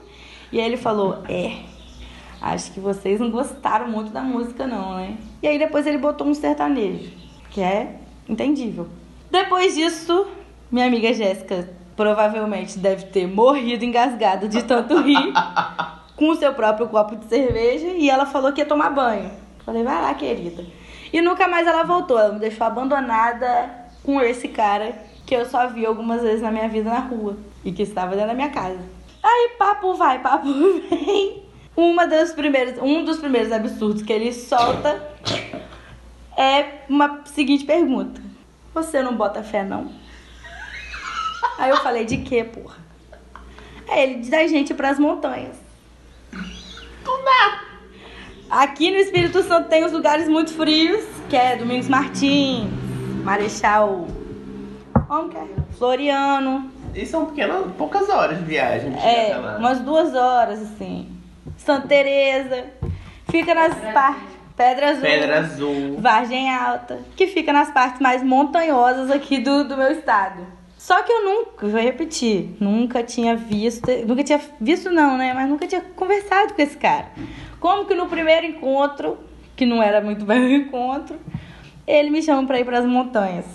E 0.52 0.60
aí 0.60 0.66
ele 0.66 0.76
falou: 0.76 1.22
É, 1.28 1.56
acho 2.40 2.72
que 2.72 2.78
vocês 2.78 3.18
não 3.18 3.30
gostaram 3.30 3.88
muito 3.88 4.12
da 4.12 4.22
música, 4.22 4.66
não, 4.66 4.96
né? 4.96 5.16
E 5.42 5.48
aí 5.48 5.58
depois 5.58 5.86
ele 5.86 5.98
botou 5.98 6.26
um 6.26 6.34
sertanejo, 6.34 7.10
que 7.50 7.60
é 7.60 7.96
entendível. 8.28 8.86
Depois 9.30 9.74
disso, 9.74 10.26
minha 10.72 10.86
amiga 10.86 11.12
Jéssica 11.12 11.68
provavelmente 11.94 12.78
deve 12.78 13.04
ter 13.04 13.28
morrido 13.28 13.84
engasgada 13.84 14.48
de 14.48 14.62
tanto 14.62 15.02
rir 15.02 15.32
com 16.16 16.30
o 16.30 16.34
seu 16.34 16.54
próprio 16.54 16.88
copo 16.88 17.14
de 17.14 17.26
cerveja 17.26 17.88
e 17.88 18.08
ela 18.08 18.24
falou 18.24 18.52
que 18.52 18.62
ia 18.62 18.66
tomar 18.66 18.88
banho. 18.88 19.30
Falei, 19.66 19.84
vai 19.84 20.00
lá, 20.00 20.14
querida. 20.14 20.64
E 21.12 21.20
nunca 21.20 21.46
mais 21.46 21.66
ela 21.66 21.82
voltou, 21.82 22.18
ela 22.18 22.32
me 22.32 22.40
deixou 22.40 22.66
abandonada 22.66 23.70
com 24.02 24.18
esse 24.20 24.48
cara 24.48 24.94
que 25.26 25.36
eu 25.36 25.44
só 25.44 25.68
vi 25.68 25.84
algumas 25.84 26.22
vezes 26.22 26.40
na 26.40 26.50
minha 26.50 26.68
vida 26.68 26.88
na 26.88 27.00
rua 27.00 27.36
e 27.62 27.70
que 27.70 27.82
estava 27.82 28.12
dentro 28.12 28.28
da 28.28 28.34
minha 28.34 28.50
casa. 28.50 28.80
Aí 29.22 29.50
papo 29.58 29.94
vai, 29.94 30.20
papo 30.20 30.48
vem. 30.90 31.42
Uma 31.76 32.06
das 32.06 32.32
primeiras, 32.32 32.78
um 32.82 33.04
dos 33.04 33.18
primeiros 33.18 33.52
absurdos 33.52 34.02
que 34.02 34.12
ele 34.12 34.32
solta 34.32 35.10
é 36.36 36.82
uma 36.88 37.20
seguinte 37.26 37.64
pergunta: 37.64 38.20
Você 38.74 39.02
não 39.02 39.14
bota 39.14 39.42
fé 39.42 39.62
não? 39.62 39.90
Aí 41.62 41.70
eu 41.70 41.76
falei, 41.76 42.04
de 42.04 42.16
quê, 42.16 42.42
porra? 42.42 42.74
Aí 43.88 44.02
ele 44.02 44.14
diz 44.16 44.32
a 44.32 44.44
gente 44.48 44.74
pras 44.74 44.98
montanhas. 44.98 45.54
Aqui 48.50 48.90
no 48.90 48.96
Espírito 48.96 49.44
Santo 49.44 49.68
tem 49.68 49.84
os 49.84 49.92
lugares 49.92 50.28
muito 50.28 50.52
frios, 50.52 51.04
que 51.30 51.36
é 51.36 51.54
Domingos 51.54 51.86
Martins, 51.86 52.68
Marechal. 53.22 54.08
Como 55.06 55.28
que 55.28 55.36
é? 55.36 55.46
Floriano. 55.78 56.68
E 56.96 57.06
são 57.06 57.26
pequenas, 57.26 57.64
poucas 57.78 58.08
horas 58.08 58.38
de 58.38 58.44
viagem. 58.44 58.92
É, 58.98 59.56
umas 59.56 59.78
duas 59.78 60.16
horas, 60.16 60.60
assim. 60.62 61.08
Santa 61.58 61.86
Teresa. 61.86 62.64
Fica 63.30 63.54
nas 63.54 63.72
partes. 63.94 64.32
Pedra 64.56 64.90
Azul. 64.90 65.02
Pedra 65.02 65.38
Azul. 65.38 65.96
Vargem 66.00 66.52
Alta, 66.52 66.98
que 67.16 67.28
fica 67.28 67.52
nas 67.52 67.70
partes 67.70 68.00
mais 68.00 68.20
montanhosas 68.20 69.12
aqui 69.12 69.38
do, 69.38 69.62
do 69.62 69.76
meu 69.76 69.92
estado. 69.92 70.60
Só 70.82 71.00
que 71.04 71.12
eu 71.12 71.24
nunca, 71.24 71.68
vou 71.68 71.80
repetir, 71.80 72.56
nunca 72.58 73.04
tinha 73.04 73.36
visto, 73.36 73.88
nunca 74.04 74.24
tinha 74.24 74.40
visto 74.60 74.90
não, 74.90 75.16
né? 75.16 75.32
Mas 75.32 75.48
nunca 75.48 75.64
tinha 75.64 75.80
conversado 75.80 76.54
com 76.54 76.60
esse 76.60 76.76
cara. 76.76 77.06
Como 77.60 77.86
que 77.86 77.94
no 77.94 78.08
primeiro 78.08 78.44
encontro, 78.46 79.16
que 79.54 79.64
não 79.64 79.80
era 79.80 80.00
muito 80.00 80.24
bem 80.26 80.40
um 80.40 80.50
encontro, 80.50 81.20
ele 81.86 82.10
me 82.10 82.20
chama 82.20 82.44
pra 82.48 82.58
ir 82.58 82.64
pras 82.64 82.84
montanhas. 82.84 83.46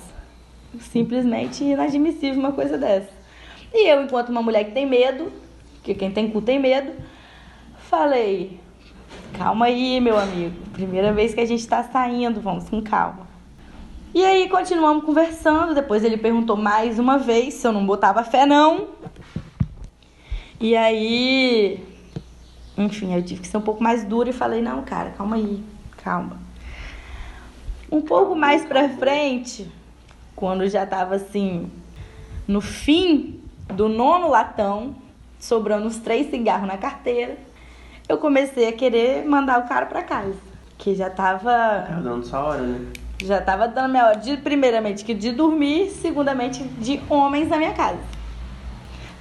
Simplesmente 0.80 1.66
inadmissível 1.66 2.40
uma 2.40 2.54
coisa 2.54 2.78
dessa. 2.78 3.10
E 3.74 3.90
eu, 3.90 4.04
enquanto 4.04 4.30
uma 4.30 4.42
mulher 4.42 4.64
que 4.64 4.72
tem 4.72 4.86
medo, 4.86 5.30
que 5.84 5.94
quem 5.94 6.10
tem 6.10 6.32
cu 6.32 6.42
tem 6.42 6.58
medo, 6.58 6.94
falei, 7.90 8.58
calma 9.38 9.66
aí, 9.66 10.00
meu 10.00 10.18
amigo. 10.18 10.56
Primeira 10.72 11.12
vez 11.12 11.34
que 11.34 11.42
a 11.42 11.46
gente 11.46 11.68
tá 11.68 11.84
saindo, 11.84 12.40
vamos 12.40 12.70
com 12.70 12.82
calma. 12.82 13.27
E 14.18 14.26
aí 14.26 14.50
continuamos 14.50 15.06
conversando. 15.06 15.76
Depois 15.76 16.04
ele 16.04 16.18
perguntou 16.18 16.58
mais 16.58 16.98
uma 16.98 17.20
vez 17.20 17.54
se 17.54 17.68
eu 17.68 17.72
não 17.72 17.86
botava 17.86 18.24
fé, 18.24 18.48
não. 18.48 18.88
E 20.60 20.76
aí, 20.76 21.86
enfim, 22.76 23.14
eu 23.14 23.22
tive 23.22 23.42
que 23.42 23.48
ser 23.48 23.58
um 23.58 23.62
pouco 23.62 23.84
mais 23.84 24.04
dura 24.04 24.32
e 24.32 24.34
falei: 24.34 24.60
não, 24.60 24.82
cara, 24.82 25.12
calma 25.12 25.36
aí, 25.36 25.64
calma. 26.04 26.40
Um 27.92 28.02
pouco 28.02 28.36
mais 28.36 28.66
pra 28.66 28.90
frente, 28.90 29.72
quando 30.36 30.68
já 30.68 30.84
tava 30.84 31.14
assim, 31.14 31.72
no 32.48 32.60
fim 32.60 33.40
do 33.72 33.88
nono 33.88 34.30
latão, 34.30 34.96
sobrando 35.40 35.86
uns 35.86 35.98
três 36.00 36.32
cigarros 36.32 36.68
na 36.68 36.78
carteira, 36.78 37.38
eu 38.10 38.18
comecei 38.18 38.68
a 38.68 38.74
querer 38.74 39.28
mandar 39.28 39.60
o 39.60 39.68
cara 39.68 39.86
pra 39.86 40.02
casa. 40.02 40.34
Que 40.76 40.96
já 40.96 41.08
tava 41.08 41.86
Tava 41.88 42.02
dando 42.02 42.36
hora, 42.36 42.64
né? 42.64 43.07
Já 43.26 43.42
tava 43.42 43.68
dando 43.68 43.92
minha 43.92 44.06
hora 44.06 44.18
de, 44.18 44.38
primeiramente, 44.38 45.04
que 45.04 45.14
de 45.14 45.32
dormir, 45.32 45.90
segundamente, 45.90 46.64
de 46.64 47.02
homens 47.10 47.50
na 47.50 47.58
minha 47.58 47.74
casa. 47.74 48.00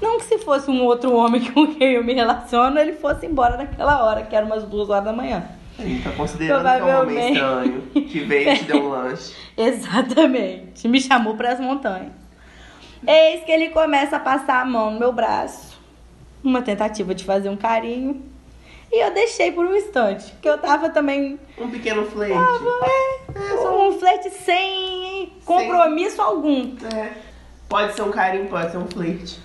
Não 0.00 0.18
que 0.18 0.24
se 0.24 0.38
fosse 0.38 0.70
um 0.70 0.84
outro 0.84 1.14
homem 1.14 1.44
com 1.52 1.74
quem 1.74 1.92
eu 1.92 2.04
me 2.04 2.12
relaciono, 2.12 2.78
ele 2.78 2.92
fosse 2.92 3.26
embora 3.26 3.56
naquela 3.56 4.04
hora, 4.04 4.22
que 4.22 4.36
era 4.36 4.44
umas 4.44 4.64
duas 4.64 4.90
horas 4.90 5.04
da 5.04 5.12
manhã. 5.12 5.44
Ele 5.78 6.02
tá 6.02 6.10
considerando 6.12 6.62
que 6.62 6.68
é 6.68 6.84
um 6.84 7.02
homem 7.02 7.32
estranho 7.32 7.82
que 7.92 8.20
veio 8.20 8.50
e 8.50 8.56
te 8.56 8.64
deu 8.64 8.82
um 8.82 8.88
lanche. 8.88 9.34
Exatamente. 9.56 10.88
Me 10.88 11.00
chamou 11.00 11.34
para 11.34 11.52
as 11.52 11.60
montanhas. 11.60 12.12
Eis 13.06 13.44
que 13.44 13.52
ele 13.52 13.68
começa 13.68 14.16
a 14.16 14.20
passar 14.20 14.62
a 14.62 14.64
mão 14.64 14.90
no 14.90 14.98
meu 14.98 15.12
braço. 15.12 15.78
Uma 16.42 16.62
tentativa 16.62 17.14
de 17.14 17.24
fazer 17.24 17.50
um 17.50 17.56
carinho. 17.56 18.22
E 18.92 19.04
eu 19.04 19.12
deixei 19.12 19.52
por 19.52 19.66
um 19.66 19.74
instante. 19.74 20.30
Porque 20.32 20.48
eu 20.48 20.58
tava 20.58 20.90
também. 20.90 21.38
Um 21.58 21.70
pequeno 21.70 22.06
flerte. 22.06 22.36
É, 23.34 23.68
um 23.68 23.98
flerte 23.98 24.30
sem 24.30 25.32
compromisso 25.44 26.22
algum. 26.22 26.76
É. 26.94 27.12
Pode 27.68 27.94
ser 27.94 28.02
um 28.02 28.10
carinho, 28.10 28.48
pode 28.48 28.70
ser 28.70 28.78
um 28.78 28.86
flerte. 28.86 29.40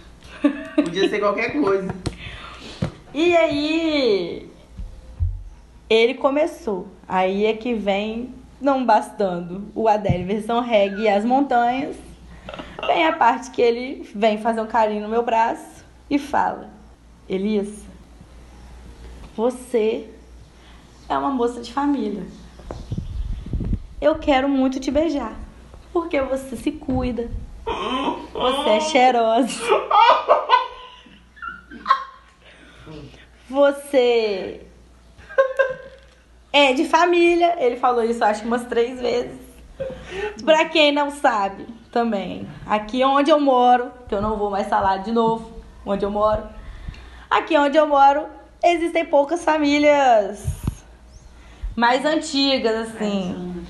Podia 0.76 1.10
ser 1.10 1.20
qualquer 1.20 1.52
coisa. 1.62 1.94
E 3.14 3.36
aí. 3.36 4.50
Ele 5.90 6.14
começou. 6.14 6.88
Aí 7.06 7.46
é 7.46 7.52
que 7.52 7.74
vem, 7.74 8.34
não 8.62 8.86
bastando, 8.86 9.68
o 9.76 9.90
Adele 9.90 10.24
versão 10.24 10.62
reggae 10.62 11.02
e 11.02 11.10
as 11.10 11.26
montanhas. 11.26 11.98
Vem 12.88 13.06
a 13.06 13.12
parte 13.12 13.52
que 13.52 13.62
ele 13.62 14.10
vem 14.16 14.38
fazer 14.38 14.62
um 14.62 14.68
carinho 14.68 15.02
no 15.02 15.10
meu 15.10 15.24
braço 15.24 15.84
e 16.10 16.18
fala: 16.18 16.70
Elias, 17.28 17.84
você 19.42 20.08
é 21.10 21.18
uma 21.18 21.32
moça 21.32 21.62
de 21.62 21.74
família. 21.74 22.24
Eu 24.00 24.20
quero 24.20 24.48
muito 24.48 24.80
te 24.80 24.92
beijar. 24.92 25.34
Porque 25.92 26.22
você 26.22 26.56
se 26.56 26.72
cuida. 26.72 27.28
Você 28.34 28.70
é 28.70 28.80
cheirosa. 28.82 29.64
você 33.50 34.62
é 36.54 36.74
de 36.74 36.86
família. 36.86 37.56
Ele 37.60 37.78
falou 37.78 38.04
isso 38.04 38.24
acho 38.24 38.46
umas 38.46 38.66
três 38.66 39.02
vezes. 39.02 39.42
Pra 40.46 40.66
quem 40.66 40.92
não 40.92 41.10
sabe 41.10 41.66
também, 41.92 42.48
aqui 42.66 43.04
onde 43.04 43.32
eu 43.32 43.40
moro, 43.40 43.92
que 44.08 44.14
eu 44.14 44.22
não 44.22 44.38
vou 44.38 44.52
mais 44.52 44.68
falar 44.68 44.98
de 44.98 45.12
novo, 45.12 45.52
onde 45.84 46.06
eu 46.06 46.12
moro. 46.12 46.44
Aqui 47.28 47.58
onde 47.58 47.76
eu 47.76 47.88
moro, 47.88 48.28
existem 48.64 49.06
poucas 49.06 49.44
famílias 49.44 50.62
mais 51.76 52.06
antigas, 52.06 52.90
assim. 52.90 53.66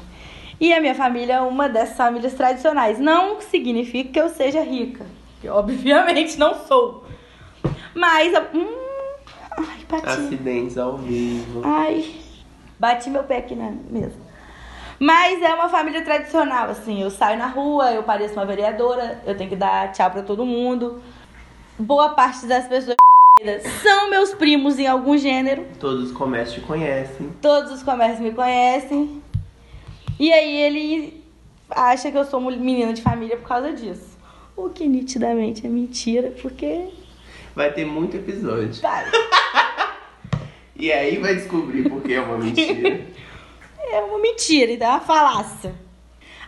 E 0.60 0.74
a 0.74 0.80
minha 0.80 0.94
família 0.94 1.34
é 1.36 1.42
uma 1.42 1.68
dessas 1.68 1.98
famílias 1.98 2.34
tradicionais. 2.34 3.00
Não 3.00 3.42
significa 3.42 4.12
que 4.12 4.20
eu 4.20 4.30
seja 4.30 4.62
rica, 4.62 5.06
que 5.40 5.48
obviamente 5.50 6.38
não 6.38 6.54
sou. 6.66 7.06
Mas. 7.96 8.34
Hum, 8.54 8.78
ai, 9.58 9.86
bati. 9.90 10.08
Acidentes 10.08 10.78
ao 10.78 10.98
vivo. 10.98 11.62
Ai, 11.64 12.16
bati 12.80 13.10
meu 13.10 13.24
pé 13.24 13.38
aqui 13.38 13.56
na 13.56 13.72
mesa. 13.90 14.20
Mas 15.00 15.42
é 15.42 15.52
uma 15.56 15.68
família 15.68 16.04
tradicional, 16.04 16.70
assim. 16.70 17.02
Eu 17.02 17.10
saio 17.10 17.40
na 17.40 17.48
rua, 17.48 17.92
eu 17.92 18.04
pareço 18.04 18.36
uma 18.36 18.46
vereadora, 18.46 19.20
eu 19.26 19.36
tenho 19.36 19.50
que 19.50 19.56
dar 19.56 19.92
tchau 19.92 20.12
pra 20.12 20.22
todo 20.22 20.46
mundo. 20.46 21.02
Boa 21.80 22.10
parte 22.10 22.46
das 22.46 22.68
pessoas 22.68 22.96
são 23.82 24.10
meus 24.10 24.34
primos 24.34 24.78
em 24.80 24.88
algum 24.88 25.18
gênero. 25.18 25.66
Todos 25.80 26.06
os 26.06 26.12
comércios 26.12 26.62
te 26.62 26.68
conhecem. 26.68 27.30
Todos 27.42 27.72
os 27.72 27.84
comércios 27.84 28.20
me 28.20 28.32
conhecem. 28.32 29.22
E 30.20 30.32
aí 30.32 30.62
ele 30.62 31.24
acha 31.70 32.12
que 32.12 32.18
eu 32.18 32.26
sou 32.26 32.40
menina 32.40 32.94
de 32.94 33.02
família 33.02 33.38
por 33.38 33.48
causa 33.48 33.72
disso. 33.74 34.18
O 34.56 34.70
que 34.70 34.88
nitidamente 34.88 35.66
é 35.66 35.70
mentira, 35.70 36.34
porque. 36.42 36.90
Vai 37.56 37.72
ter 37.74 37.86
muito 37.86 38.18
episódio. 38.18 38.82
Vai. 38.82 39.06
E 40.74 40.92
aí 40.92 41.20
vai 41.20 41.36
descobrir 41.36 41.88
porque 41.88 42.14
é 42.14 42.22
uma 42.22 42.40
mentira. 42.40 43.02
É 43.92 44.00
uma 44.00 44.20
mentira, 44.20 44.72
então 44.72 44.88
é 44.88 44.92
uma 44.92 45.02
falácia. 45.02 45.76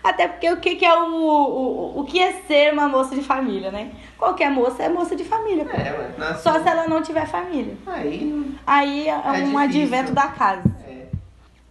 Até 0.04 0.28
porque 0.28 0.52
o 0.52 0.58
que, 0.60 0.76
que 0.76 0.86
é 0.86 0.94
o, 0.94 1.06
o, 1.14 2.00
o 2.02 2.04
que 2.04 2.20
é 2.20 2.34
ser 2.46 2.74
uma 2.74 2.90
moça 2.90 3.16
de 3.16 3.22
família, 3.24 3.72
né? 3.72 3.92
Qualquer 4.18 4.52
moça 4.52 4.84
é 4.84 4.90
moça 4.90 5.16
de 5.16 5.24
família, 5.24 5.64
pô. 5.64 5.72
É, 5.78 5.92
ué, 5.98 6.12
nasceu. 6.18 6.52
Só 6.54 6.62
se 6.62 6.68
ela 6.68 6.88
não 6.88 7.02
tiver 7.02 7.26
família. 7.26 7.78
Aí. 7.88 8.56
Aí 8.68 9.08
é, 9.08 9.12
É 9.12 9.16
um 9.30 9.34
difícil. 9.36 9.60
advento 9.60 10.12
da 10.12 10.28
casa. 10.28 10.64
É. 10.86 11.08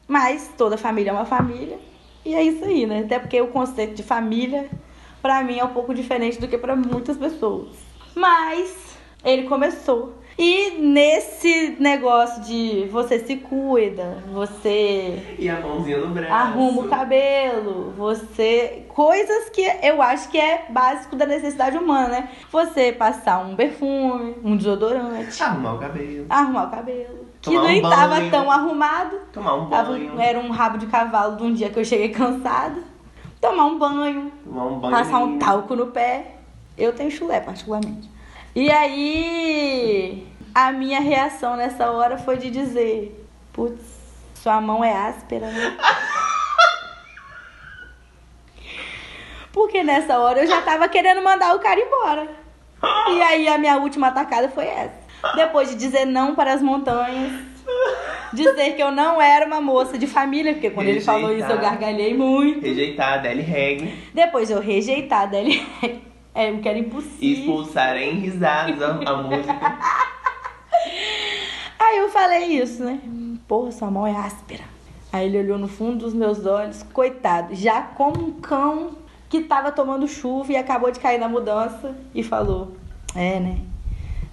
Mas 0.08 0.50
toda 0.56 0.78
família 0.78 1.10
é 1.10 1.12
uma 1.12 1.26
família. 1.26 1.78
E 2.24 2.34
é 2.34 2.42
isso 2.42 2.64
aí, 2.64 2.86
né? 2.86 3.00
Até 3.04 3.18
porque 3.18 3.40
o 3.40 3.48
conceito 3.48 3.94
de 3.94 4.02
família, 4.02 4.70
pra 5.20 5.42
mim, 5.42 5.58
é 5.58 5.64
um 5.64 5.72
pouco 5.74 5.92
diferente 5.94 6.40
do 6.40 6.48
que 6.48 6.56
pra 6.56 6.74
muitas 6.74 7.16
pessoas. 7.18 7.68
Mas 8.14 8.96
ele 9.24 9.42
começou. 9.44 10.14
E 10.38 10.78
nesse 10.80 11.76
negócio 11.78 12.42
de 12.42 12.86
você 12.90 13.18
se 13.18 13.36
cuida, 13.36 14.22
você 14.32 15.36
E 15.38 15.48
a 15.48 15.60
mãozinha 15.60 15.98
no 15.98 16.08
braço. 16.08 16.32
arruma 16.32 16.82
o 16.82 16.88
cabelo, 16.88 17.92
você. 17.96 18.84
Coisas 18.88 19.50
que 19.50 19.60
eu 19.82 20.00
acho 20.00 20.28
que 20.30 20.38
é 20.38 20.66
básico 20.70 21.16
da 21.16 21.26
necessidade 21.26 21.76
humana, 21.76 22.08
né? 22.08 22.28
Você 22.50 22.92
passar 22.92 23.38
um 23.44 23.54
perfume, 23.54 24.34
um 24.42 24.56
desodorante, 24.56 25.42
Arrumar 25.42 25.74
o 25.74 25.78
cabelo. 25.78 26.26
arrumar 26.28 26.64
o 26.66 26.70
cabelo. 26.70 27.26
Que 27.40 27.50
Tomar 27.50 27.62
um 27.62 27.66
nem 27.68 27.82
tava 27.82 28.14
banho. 28.16 28.30
tão 28.30 28.50
arrumado. 28.50 29.16
Tomar 29.32 29.54
um 29.54 29.66
Tava- 29.68 29.90
banho. 29.92 30.20
era 30.20 30.38
um 30.38 30.50
rabo 30.50 30.78
de 30.78 30.86
cavalo 30.86 31.36
de 31.36 31.42
um 31.42 31.52
dia 31.52 31.68
que 31.70 31.78
eu 31.78 31.84
cheguei 31.84 32.08
cansada. 32.10 32.80
Tomar 33.40 33.64
um 33.66 33.78
banho, 33.78 34.32
Tomar 34.44 34.66
um 34.66 34.78
banho. 34.78 34.94
passar 34.96 35.18
um 35.18 35.38
talco 35.38 35.74
no 35.74 35.88
pé. 35.88 36.36
Eu 36.78 36.92
tenho 36.92 37.10
chulé, 37.10 37.40
particularmente. 37.40 38.08
E 38.54 38.70
aí, 38.70 40.26
a 40.54 40.70
minha 40.72 41.00
reação 41.00 41.56
nessa 41.56 41.90
hora 41.90 42.18
foi 42.18 42.36
de 42.36 42.50
dizer: 42.50 43.26
Putz, 43.52 43.80
sua 44.34 44.60
mão 44.60 44.84
é 44.84 44.92
áspera, 44.92 45.46
né? 45.46 45.76
Porque 49.52 49.82
nessa 49.82 50.18
hora 50.18 50.40
eu 50.40 50.46
já 50.46 50.62
tava 50.62 50.88
querendo 50.88 51.22
mandar 51.22 51.54
o 51.54 51.58
cara 51.60 51.78
embora. 51.80 52.26
E 53.14 53.22
aí 53.22 53.48
a 53.48 53.58
minha 53.58 53.76
última 53.76 54.08
atacada 54.08 54.48
foi 54.48 54.64
essa. 54.66 55.02
Depois 55.36 55.68
de 55.70 55.76
dizer 55.76 56.04
não 56.04 56.34
para 56.34 56.52
as 56.54 56.60
montanhas, 56.62 57.32
dizer 58.32 58.74
que 58.74 58.82
eu 58.82 58.90
não 58.90 59.20
era 59.22 59.46
uma 59.46 59.60
moça 59.60 59.96
de 59.96 60.06
família, 60.06 60.54
porque 60.54 60.70
quando 60.70 60.88
ele 60.88 61.00
falou 61.00 61.30
isso 61.32 61.42
eu 61.44 61.56
Rejeitar. 61.56 61.70
gargalhei 61.78 62.14
muito. 62.14 62.60
Rejeitar 62.66 63.12
a 63.14 63.16
Deli 63.18 63.42
Reg 63.42 63.94
Depois 64.12 64.50
eu 64.50 64.58
rejeitar 64.58 65.30
dele, 65.30 65.64
é, 66.34 66.50
o 66.50 66.60
que 66.60 66.68
era 66.68 66.78
impossível. 66.78 67.40
expulsar 67.40 67.96
em 67.96 68.20
risadas 68.20 68.80
a, 68.82 69.10
a 69.10 69.22
música. 69.22 69.52
Aí 71.78 71.98
eu 71.98 72.08
falei 72.08 72.44
isso, 72.58 72.82
né? 72.82 73.00
Porra, 73.46 73.70
sua 73.72 73.90
mão 73.90 74.06
é 74.06 74.16
áspera. 74.16 74.64
Aí 75.12 75.26
ele 75.26 75.38
olhou 75.38 75.58
no 75.58 75.68
fundo 75.68 75.98
dos 75.98 76.14
meus 76.14 76.46
olhos, 76.46 76.82
coitado, 76.84 77.54
já 77.54 77.82
como 77.82 78.18
um 78.24 78.32
cão 78.32 78.92
que 79.28 79.42
tava 79.42 79.70
tomando 79.70 80.08
chuva 80.08 80.52
e 80.52 80.56
acabou 80.56 80.90
de 80.90 80.98
cair 81.00 81.18
na 81.18 81.28
mudança 81.28 81.94
e 82.14 82.22
falou: 82.22 82.72
É, 83.14 83.38
né? 83.38 83.58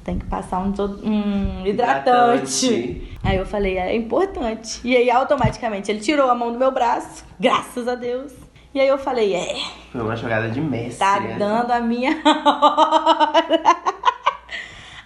Tem 0.06 0.18
que 0.18 0.26
passar 0.26 0.60
um, 0.60 0.74
um 1.04 1.66
hidratante. 1.66 2.66
Hidratante. 2.66 3.18
Aí 3.22 3.36
eu 3.36 3.46
falei: 3.46 3.78
É 3.78 3.94
importante. 3.94 4.80
E 4.86 4.96
aí 4.96 5.12
automaticamente 5.12 5.92
ele 5.92 6.00
tirou 6.00 6.30
a 6.30 6.36
mão 6.36 6.54
do 6.54 6.58
meu 6.58 6.72
braço, 6.72 7.26
graças 7.38 7.88
a 7.88 7.96
Deus. 7.96 8.32
E 8.74 8.80
aí 8.80 8.88
eu 8.88 8.98
falei: 8.98 9.34
É, 9.36 9.56
Foi 9.92 10.02
uma 10.02 10.16
jogada 10.16 10.50
de 10.50 10.62
mestre. 10.62 10.98
Tá 11.00 11.18
essa. 11.18 11.40
dando 11.40 11.72
a 11.72 11.80
minha 11.80 12.12
hora. 12.26 13.62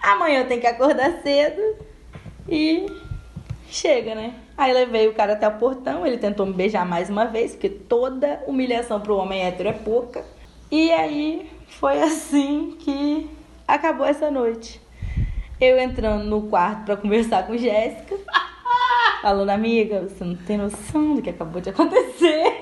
Amanhã 0.02 0.40
eu 0.40 0.48
tenho 0.48 0.60
que 0.60 0.66
acordar 0.66 1.22
cedo 1.22 1.62
e 2.48 2.86
chega, 3.68 4.14
né? 4.14 4.34
Aí 4.56 4.72
levei 4.72 5.08
o 5.08 5.14
cara 5.14 5.32
até 5.32 5.48
o 5.48 5.52
portão, 5.58 6.06
ele 6.06 6.18
tentou 6.18 6.46
me 6.46 6.52
beijar 6.52 6.86
mais 6.86 7.08
uma 7.10 7.24
vez, 7.24 7.52
porque 7.52 7.68
toda 7.68 8.42
humilhação 8.46 9.00
pro 9.00 9.16
homem 9.16 9.42
hétero 9.42 9.70
é 9.70 9.72
pouca. 9.72 10.24
E 10.70 10.92
aí 10.92 11.50
foi 11.66 12.00
assim 12.02 12.76
que 12.78 13.28
acabou 13.66 14.06
essa 14.06 14.30
noite. 14.30 14.80
Eu 15.60 15.78
entrando 15.78 16.24
no 16.24 16.42
quarto 16.42 16.84
pra 16.84 16.96
conversar 16.96 17.46
com 17.46 17.56
Jéssica, 17.56 18.16
falando, 19.22 19.50
amiga, 19.50 20.02
você 20.02 20.22
não 20.22 20.36
tem 20.36 20.58
noção 20.58 21.14
do 21.14 21.22
que 21.22 21.30
acabou 21.30 21.60
de 21.60 21.70
acontecer. 21.70 22.53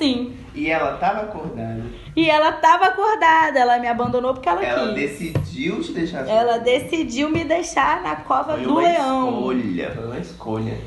E 0.00 0.12
assim. 0.12 0.36
E 0.54 0.68
ela 0.70 0.96
tava 0.96 1.20
acordada. 1.20 1.82
E 2.16 2.28
ela 2.28 2.52
tava 2.52 2.86
acordada, 2.86 3.58
ela 3.58 3.78
me 3.78 3.86
abandonou 3.86 4.34
porque 4.34 4.48
ela, 4.48 4.64
Ela 4.64 4.92
quis. 4.94 4.94
decidiu 5.18 5.80
te 5.82 5.92
deixar 5.92 6.26
Ela 6.28 6.54
sozinha. 6.58 6.80
decidiu 6.80 7.28
me 7.30 7.44
deixar 7.44 8.02
na 8.02 8.16
cova 8.16 8.54
Foi 8.54 8.62
do 8.64 8.70
uma 8.72 8.80
leão. 8.82 9.28
escolha. 9.30 9.90
Foi 9.94 10.04
uma 10.06 10.18
escolha. 10.18 10.78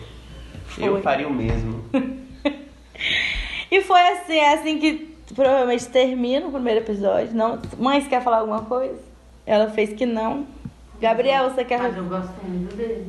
Foi. 0.65 0.87
Eu 0.87 1.01
faria 1.01 1.27
o 1.27 1.33
mesmo. 1.33 1.83
E 3.71 3.81
foi 3.81 3.99
assim, 4.09 4.35
é 4.35 4.53
assim 4.53 4.77
que 4.77 5.15
provavelmente 5.33 5.87
termina 5.87 6.45
o 6.45 6.51
primeiro 6.51 6.81
episódio. 6.81 7.33
Não, 7.33 7.59
mãe, 7.79 7.99
você 7.99 8.07
quer 8.07 8.21
falar 8.23 8.37
alguma 8.39 8.61
coisa? 8.61 8.99
Ela 9.47 9.67
fez 9.71 9.91
que 9.93 10.05
não. 10.05 10.45
Gabriel, 11.01 11.49
você 11.49 11.65
quer. 11.65 11.79
Mas 11.81 11.97
eu 11.97 12.03
gosto 12.05 12.33
muito 12.45 12.75
dele. 12.75 13.07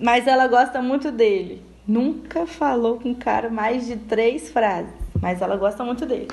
Mas 0.00 0.26
ela 0.28 0.46
gosta 0.46 0.80
muito 0.80 1.10
dele. 1.10 1.60
Nunca 1.86 2.46
falou 2.46 3.00
com 3.00 3.10
o 3.10 3.16
cara 3.16 3.50
mais 3.50 3.86
de 3.86 3.96
três 3.96 4.48
frases. 4.50 4.92
Mas 5.24 5.40
ela 5.40 5.56
gosta 5.56 5.82
muito 5.82 6.04
dele. 6.04 6.28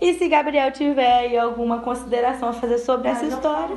E 0.00 0.14
se 0.14 0.28
Gabriel 0.28 0.72
tiver 0.72 1.20
aí 1.20 1.38
alguma 1.38 1.78
consideração 1.78 2.48
a 2.48 2.52
fazer 2.52 2.78
sobre 2.78 3.06
essa 3.06 3.22
Mas 3.22 3.30
eu 3.30 3.38
história? 3.38 3.76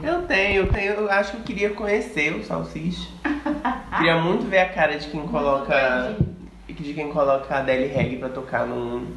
Eu 0.00 0.22
tenho, 0.28 0.62
eu 0.62 0.68
tenho. 0.68 0.92
Eu 0.92 1.10
acho 1.10 1.32
que 1.32 1.38
eu 1.38 1.42
queria 1.42 1.70
conhecer 1.70 2.36
o 2.36 2.44
Salsicha. 2.44 3.08
queria 3.98 4.20
muito 4.20 4.48
ver 4.48 4.60
a 4.60 4.68
cara 4.68 4.96
de 4.96 5.08
quem 5.08 5.26
coloca. 5.26 6.16
De 6.68 6.94
quem 6.94 7.10
coloca 7.10 7.56
a 7.56 7.62
Deli 7.62 7.88
Reg 7.88 8.16
pra 8.18 8.28
tocar 8.28 8.64
num, 8.64 9.08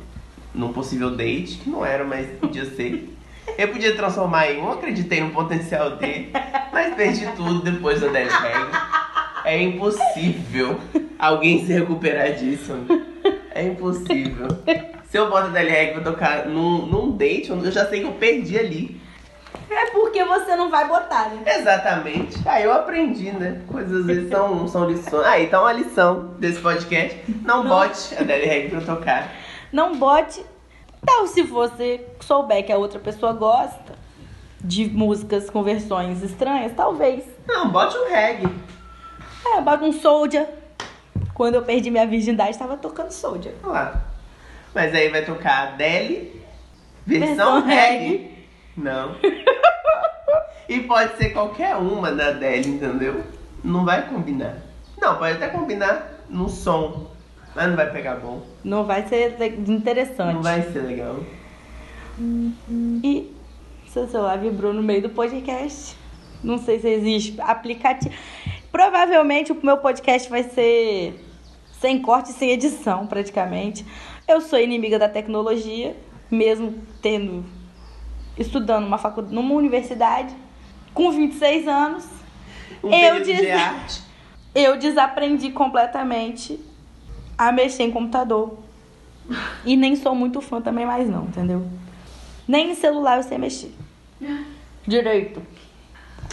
num 0.55 0.73
possível 0.73 1.15
date, 1.15 1.59
que 1.59 1.69
não 1.69 1.85
era, 1.85 2.03
mas 2.03 2.27
podia 2.39 2.65
ser. 2.65 3.15
Eu 3.55 3.67
podia 3.67 3.95
transformar 3.95 4.51
em 4.51 4.59
um, 4.59 4.71
acreditei 4.71 5.21
no 5.21 5.29
potencial 5.29 5.97
dele, 5.97 6.31
mas 6.73 6.95
perdi 6.95 7.27
tudo 7.35 7.61
depois 7.61 8.01
da 8.01 8.07
Deli 8.07 8.27
Reg. 8.27 8.71
É 9.45 9.61
impossível 9.61 10.79
alguém 11.19 11.63
se 11.63 11.71
recuperar 11.71 12.33
disso. 12.33 12.73
É 13.55 13.63
impossível. 13.63 14.47
Se 15.09 15.17
eu 15.17 15.29
boto 15.29 15.47
a 15.47 15.59
Reg 15.59 15.93
pra 15.93 16.03
tocar 16.03 16.45
num, 16.45 16.85
num 16.85 17.11
date, 17.11 17.49
eu 17.49 17.71
já 17.71 17.85
sei 17.87 18.01
que 18.01 18.05
eu 18.05 18.11
perdi 18.11 18.59
ali. 18.59 19.01
É 19.69 19.89
porque 19.91 20.23
você 20.23 20.55
não 20.55 20.69
vai 20.69 20.87
botar, 20.87 21.29
né? 21.29 21.41
Exatamente. 21.57 22.37
Aí 22.47 22.63
eu 22.63 22.73
aprendi, 22.73 23.31
né? 23.31 23.61
Coisas 23.67 24.01
às 24.01 24.05
vezes 24.05 24.29
são, 24.29 24.67
são 24.67 24.89
lições. 24.89 25.25
Ah, 25.25 25.39
então 25.39 25.65
a 25.65 25.71
lição 25.71 26.35
desse 26.37 26.59
podcast. 26.59 27.17
Não 27.43 27.65
bote 27.65 28.13
a 28.15 28.23
Reg 28.23 28.69
pra 28.69 28.81
tocar. 28.81 29.31
Não 29.71 29.97
bote. 29.97 30.45
Então, 31.01 31.27
se 31.27 31.43
você 31.43 32.05
souber 32.19 32.65
que 32.65 32.71
a 32.71 32.77
outra 32.77 32.99
pessoa 32.99 33.31
gosta 33.31 33.93
de 34.59 34.89
músicas 34.89 35.49
com 35.49 35.61
versões 35.61 36.23
estranhas, 36.23 36.73
talvez. 36.75 37.23
Não, 37.47 37.69
bote 37.69 37.95
o 37.95 38.09
reggae. 38.09 38.49
É, 39.45 39.61
bota 39.61 39.85
um 39.85 39.93
Soldier. 39.93 40.47
Quando 41.35 41.53
eu 41.55 41.61
perdi 41.61 41.91
minha 41.91 42.07
virgindade, 42.07 42.57
tava 42.57 42.75
tocando 42.77 43.11
Soldier. 43.11 43.53
Olha 43.61 43.71
lá. 43.71 44.01
Mas 44.73 44.95
aí 44.95 45.09
vai 45.09 45.23
tocar 45.23 45.67
a 45.67 45.71
Deli, 45.71 46.41
versão, 47.05 47.27
Versão 47.27 47.61
reggae. 47.65 48.07
reggae. 48.07 48.31
Não. 48.75 49.15
E 50.67 50.79
pode 50.79 51.15
ser 51.17 51.29
qualquer 51.29 51.75
uma 51.75 52.11
da 52.11 52.29
Adele, 52.29 52.67
entendeu? 52.69 53.23
Não 53.63 53.85
vai 53.85 54.09
combinar. 54.09 54.57
Não, 54.99 55.15
pode 55.15 55.33
até 55.35 55.47
combinar 55.49 56.23
no 56.27 56.49
som, 56.49 57.05
mas 57.55 57.67
não 57.67 57.75
vai 57.75 57.91
pegar 57.91 58.15
bom. 58.15 58.41
Não 58.63 58.83
vai 58.83 59.07
ser 59.07 59.35
interessante. 59.67 60.33
Não 60.33 60.41
vai 60.41 60.63
ser 60.63 60.79
legal. 60.79 61.17
E 63.03 63.31
seu 63.87 64.07
celular 64.07 64.39
vibrou 64.39 64.73
no 64.73 64.81
meio 64.81 65.03
do 65.03 65.09
podcast. 65.09 65.95
Não 66.43 66.57
sei 66.57 66.79
se 66.79 66.89
existe 66.89 67.39
aplicativo. 67.39 68.15
Provavelmente 68.71 69.51
o 69.51 69.59
meu 69.63 69.77
podcast 69.77 70.27
vai 70.29 70.43
ser 70.43 71.13
sem 71.85 72.01
corte 72.01 72.31
sem 72.31 72.49
edição, 72.49 73.05
praticamente. 73.05 73.85
Eu 74.27 74.41
sou 74.41 74.57
inimiga 74.57 74.97
da 74.97 75.07
tecnologia, 75.07 75.95
mesmo 76.31 76.81
tendo 76.99 77.45
estudando 78.35 78.85
numa 78.85 78.97
faculdade, 78.97 79.35
numa 79.35 79.53
universidade, 79.53 80.35
com 80.95 81.11
26 81.11 81.67
anos. 81.67 82.07
Um 82.83 82.91
Eu 82.91 83.21
período 83.21 83.43
de 83.43 83.51
arte. 83.51 84.01
Eu 84.55 84.79
desaprendi 84.79 85.51
completamente 85.51 86.59
a 87.37 87.51
mexer 87.51 87.83
em 87.83 87.91
computador. 87.91 88.57
E 89.63 89.75
nem 89.75 89.95
sou 89.95 90.15
muito 90.15 90.41
fã 90.41 90.61
também 90.61 90.87
mais 90.87 91.07
não, 91.07 91.25
entendeu? 91.25 91.67
Nem 92.47 92.71
em 92.71 92.75
celular 92.75 93.17
eu 93.17 93.23
sei 93.23 93.37
mexer. 93.37 93.71
Direito. 94.87 95.41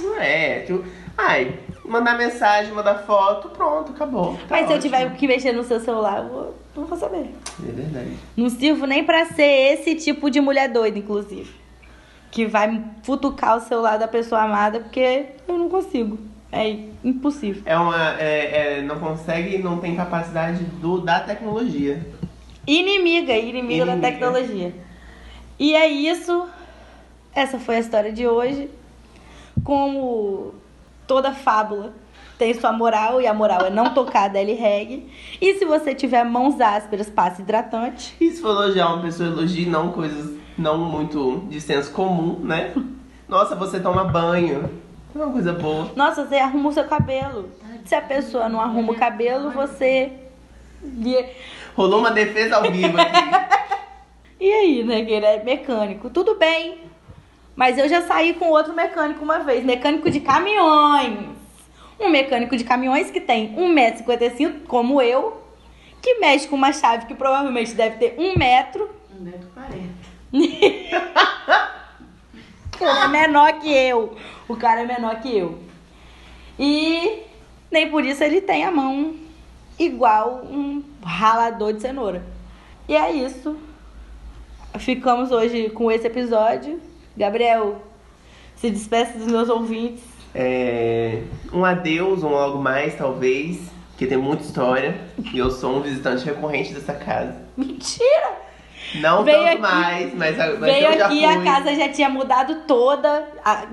Não 0.00 0.18
é, 0.18 0.60
tu... 0.60 0.84
Ai, 1.18 1.58
mandar 1.84 2.16
mensagem, 2.16 2.72
mandar 2.72 2.98
foto, 3.06 3.48
pronto, 3.50 3.92
acabou. 3.92 4.34
Tá 4.48 4.56
Mas 4.56 4.66
se 4.66 4.72
eu 4.72 4.78
tiver 4.80 5.14
que 5.16 5.26
mexer 5.26 5.52
no 5.52 5.64
seu 5.64 5.80
celular, 5.80 6.18
eu 6.22 6.28
vou, 6.28 6.56
não 6.76 6.84
vou 6.84 6.98
saber. 6.98 7.34
É 7.66 7.72
verdade. 7.72 8.16
Não 8.36 8.48
sirvo 8.48 8.86
nem 8.86 9.04
pra 9.04 9.26
ser 9.26 9.74
esse 9.74 9.94
tipo 9.96 10.30
de 10.30 10.40
mulher 10.40 10.68
doida, 10.68 10.98
inclusive. 10.98 11.50
Que 12.30 12.46
vai 12.46 12.82
futucar 13.02 13.56
o 13.56 13.60
celular 13.60 13.98
da 13.98 14.08
pessoa 14.08 14.42
amada, 14.42 14.80
porque 14.80 15.26
eu 15.46 15.58
não 15.58 15.68
consigo. 15.68 16.18
É 16.50 16.68
impossível. 17.02 17.62
É 17.64 17.76
uma. 17.78 18.20
É, 18.20 18.78
é, 18.78 18.82
não 18.82 18.98
consegue, 18.98 19.58
não 19.58 19.78
tem 19.78 19.96
capacidade 19.96 20.62
do, 20.64 21.00
da 21.00 21.20
tecnologia. 21.20 22.06
Inimiga, 22.66 23.34
inimiga, 23.36 23.86
da 23.86 23.92
Inimiga. 23.92 24.12
tecnologia. 24.12 24.74
E 25.58 25.74
é 25.74 25.86
isso. 25.88 26.46
Essa 27.34 27.58
foi 27.58 27.76
a 27.76 27.80
história 27.80 28.12
de 28.12 28.26
hoje. 28.26 28.70
Como 29.64 30.54
toda 31.12 31.34
fábula 31.34 31.92
tem 32.38 32.54
sua 32.54 32.72
moral, 32.72 33.20
e 33.20 33.26
a 33.26 33.34
moral 33.34 33.66
é 33.66 33.70
não 33.70 33.92
tocar 33.92 34.24
a 34.24 34.28
Deli 34.28 34.54
Reg. 34.54 35.06
E 35.38 35.58
se 35.58 35.66
você 35.66 35.94
tiver 35.94 36.24
mãos 36.24 36.58
ásperas, 36.58 37.10
passe 37.10 37.42
hidratante. 37.42 38.16
E 38.18 38.30
se 38.30 38.40
for 38.40 38.48
elogiar 38.48 38.94
uma 38.94 39.02
pessoa, 39.02 39.28
elogie 39.28 39.66
não 39.66 39.92
coisas 39.92 40.34
não 40.56 40.78
muito 40.78 41.44
de 41.50 41.60
senso 41.60 41.92
comum, 41.92 42.38
né? 42.42 42.72
Nossa, 43.28 43.54
você 43.54 43.78
toma 43.78 44.04
banho. 44.04 44.70
É 45.14 45.18
uma 45.18 45.30
coisa 45.30 45.52
boa. 45.52 45.92
Nossa, 45.94 46.24
você 46.24 46.36
arruma 46.36 46.70
o 46.70 46.72
seu 46.72 46.84
cabelo. 46.84 47.50
Se 47.84 47.94
a 47.94 48.00
pessoa 48.00 48.48
não 48.48 48.58
arruma 48.58 48.92
o 48.92 48.96
cabelo, 48.96 49.50
você. 49.50 50.12
Rolou 51.76 52.00
uma 52.00 52.10
defesa 52.10 52.56
ao 52.56 52.62
vivo 52.62 52.98
aqui. 52.98 53.62
E 54.40 54.50
aí, 54.50 54.82
né, 54.82 55.04
que 55.04 55.12
ele 55.12 55.24
é 55.24 55.44
mecânico? 55.44 56.10
Tudo 56.10 56.34
bem. 56.36 56.90
Mas 57.54 57.78
eu 57.78 57.88
já 57.88 58.02
saí 58.02 58.34
com 58.34 58.50
outro 58.50 58.72
mecânico 58.72 59.22
uma 59.22 59.40
vez, 59.40 59.64
mecânico 59.64 60.10
de 60.10 60.20
caminhões. 60.20 61.30
Um 62.00 62.08
mecânico 62.08 62.56
de 62.56 62.64
caminhões 62.64 63.10
que 63.10 63.20
tem 63.20 63.54
1,55m, 63.54 64.64
como 64.66 65.00
eu, 65.00 65.42
que 66.00 66.18
mexe 66.18 66.48
com 66.48 66.56
uma 66.56 66.72
chave 66.72 67.06
que 67.06 67.14
provavelmente 67.14 67.74
deve 67.74 67.96
ter 67.96 68.14
um 68.18 68.36
metro. 68.36 68.90
Um 69.18 69.22
metro 69.22 69.46
e 69.46 69.52
quarenta. 69.52 70.02
Ele 72.80 72.98
é 72.98 73.08
menor 73.08 73.60
que 73.60 73.72
eu. 73.72 74.16
O 74.48 74.56
cara 74.56 74.80
é 74.80 74.86
menor 74.86 75.20
que 75.20 75.36
eu. 75.36 75.58
E 76.58 77.22
nem 77.70 77.88
por 77.88 78.04
isso 78.04 78.22
ele 78.24 78.40
tem 78.40 78.64
a 78.64 78.70
mão 78.70 79.14
igual 79.78 80.42
um 80.44 80.82
ralador 81.02 81.72
de 81.72 81.80
cenoura. 81.80 82.24
E 82.88 82.96
é 82.96 83.12
isso. 83.12 83.56
Ficamos 84.78 85.30
hoje 85.30 85.70
com 85.70 85.90
esse 85.90 86.06
episódio. 86.06 86.80
Gabriel, 87.16 87.82
se 88.56 88.70
despeça 88.70 89.18
dos 89.18 89.26
meus 89.26 89.48
ouvintes. 89.48 90.02
É, 90.34 91.22
um 91.52 91.64
adeus, 91.64 92.22
um 92.22 92.28
logo 92.28 92.58
mais, 92.58 92.96
talvez. 92.96 93.58
Porque 93.90 94.06
tem 94.06 94.16
muita 94.18 94.42
história. 94.42 94.96
E 95.32 95.38
eu 95.38 95.50
sou 95.50 95.76
um 95.76 95.80
visitante 95.82 96.24
recorrente 96.24 96.72
dessa 96.72 96.94
casa. 96.94 97.36
Mentira! 97.56 98.32
Não 98.96 99.22
Veio 99.24 99.38
tanto 99.38 99.48
aqui- 99.52 99.60
mais, 99.60 100.14
mas, 100.14 100.36
mas 100.36 100.58
Veio 100.60 100.86
eu 100.86 100.98
já 100.98 101.06
aqui, 101.06 101.16
fui. 101.16 101.24
a 101.24 101.42
casa 101.42 101.74
já 101.74 101.88
tinha 101.88 102.08
mudado 102.08 102.62
toda. 102.66 103.26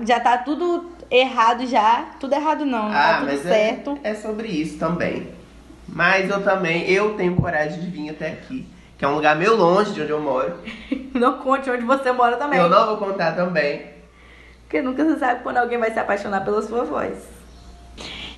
Já 0.06 0.20
tá 0.20 0.38
tudo 0.38 0.90
errado 1.10 1.66
já. 1.66 2.10
Tudo 2.20 2.34
errado 2.34 2.64
não, 2.64 2.90
tá 2.90 3.10
Ah, 3.10 3.14
tudo 3.20 3.26
mas 3.26 3.42
certo. 3.42 3.98
é, 4.04 4.10
é 4.10 4.14
sobre 4.14 4.48
isso 4.48 4.78
também. 4.78 5.28
Mas 5.88 6.30
eu 6.30 6.42
também, 6.44 6.88
eu 6.88 7.14
tenho 7.16 7.34
coragem 7.36 7.80
de 7.80 7.86
vir 7.88 8.10
até 8.10 8.28
aqui. 8.28 8.66
Que 9.00 9.06
é 9.06 9.08
um 9.08 9.14
lugar 9.14 9.34
meio 9.34 9.56
longe 9.56 9.94
de 9.94 10.02
onde 10.02 10.10
eu 10.10 10.20
moro. 10.20 10.52
Não 11.14 11.38
conte 11.38 11.70
onde 11.70 11.82
você 11.84 12.12
mora 12.12 12.36
também. 12.36 12.58
Eu 12.58 12.68
não 12.68 12.86
vou 12.86 12.98
contar 12.98 13.34
também. 13.34 13.86
Porque 14.64 14.82
nunca 14.82 15.02
se 15.06 15.18
sabe 15.18 15.42
quando 15.42 15.56
alguém 15.56 15.78
vai 15.78 15.90
se 15.90 15.98
apaixonar 15.98 16.44
pela 16.44 16.60
sua 16.60 16.84
voz. 16.84 17.16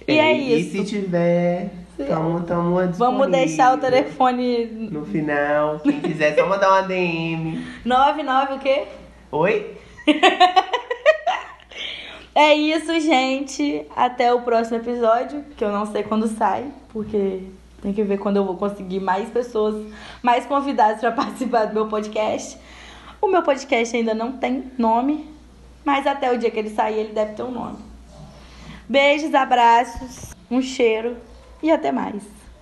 E 0.07 0.19
é 0.21 0.33
E 0.37 0.61
isso. 0.61 0.71
se 0.71 0.85
tiver, 0.85 1.69
tamo, 2.07 2.43
tamo 2.43 2.77
Vamos 2.93 3.29
deixar 3.29 3.75
o 3.75 3.79
telefone 3.79 4.89
No 4.89 5.05
final, 5.05 5.81
quem 5.81 6.01
quiser, 6.01 6.37
só 6.37 6.47
mandar 6.47 6.69
uma 6.71 6.83
DM. 6.83 7.61
99 7.85 8.55
o 8.55 8.59
quê? 8.61 8.85
Oi? 9.33 9.77
É 12.35 12.55
isso, 12.55 12.99
gente. 13.01 13.85
Até 13.95 14.33
o 14.33 14.41
próximo 14.41 14.79
episódio, 14.79 15.45
que 15.57 15.63
eu 15.63 15.71
não 15.71 15.85
sei 15.85 16.03
quando 16.03 16.27
sai, 16.29 16.65
porque 16.91 17.43
tem 17.83 17.93
que 17.93 18.03
ver 18.05 18.19
quando 18.19 18.37
eu 18.37 18.45
vou 18.45 18.57
conseguir 18.57 19.01
mais 19.01 19.29
pessoas, 19.29 19.85
mais 20.23 20.47
convidados 20.47 21.01
para 21.01 21.11
participar 21.13 21.67
do 21.67 21.75
meu 21.75 21.89
podcast. 21.89 22.57
O 23.21 23.27
meu 23.27 23.43
podcast 23.43 23.95
ainda 23.95 24.15
não 24.15 24.33
tem 24.33 24.71
nome, 24.79 25.29
mas 25.85 26.07
até 26.07 26.33
o 26.33 26.39
dia 26.39 26.51
que 26.51 26.59
ele 26.59 26.71
sair, 26.71 26.99
ele 27.01 27.13
deve 27.13 27.35
ter 27.35 27.43
um 27.43 27.51
nome. 27.51 27.79
Beijos, 28.89 29.35
abraços, 29.35 30.33
um 30.51 30.63
cheiro 30.63 31.17
e 31.63 31.71
até 31.71 31.91
mais. 31.91 32.42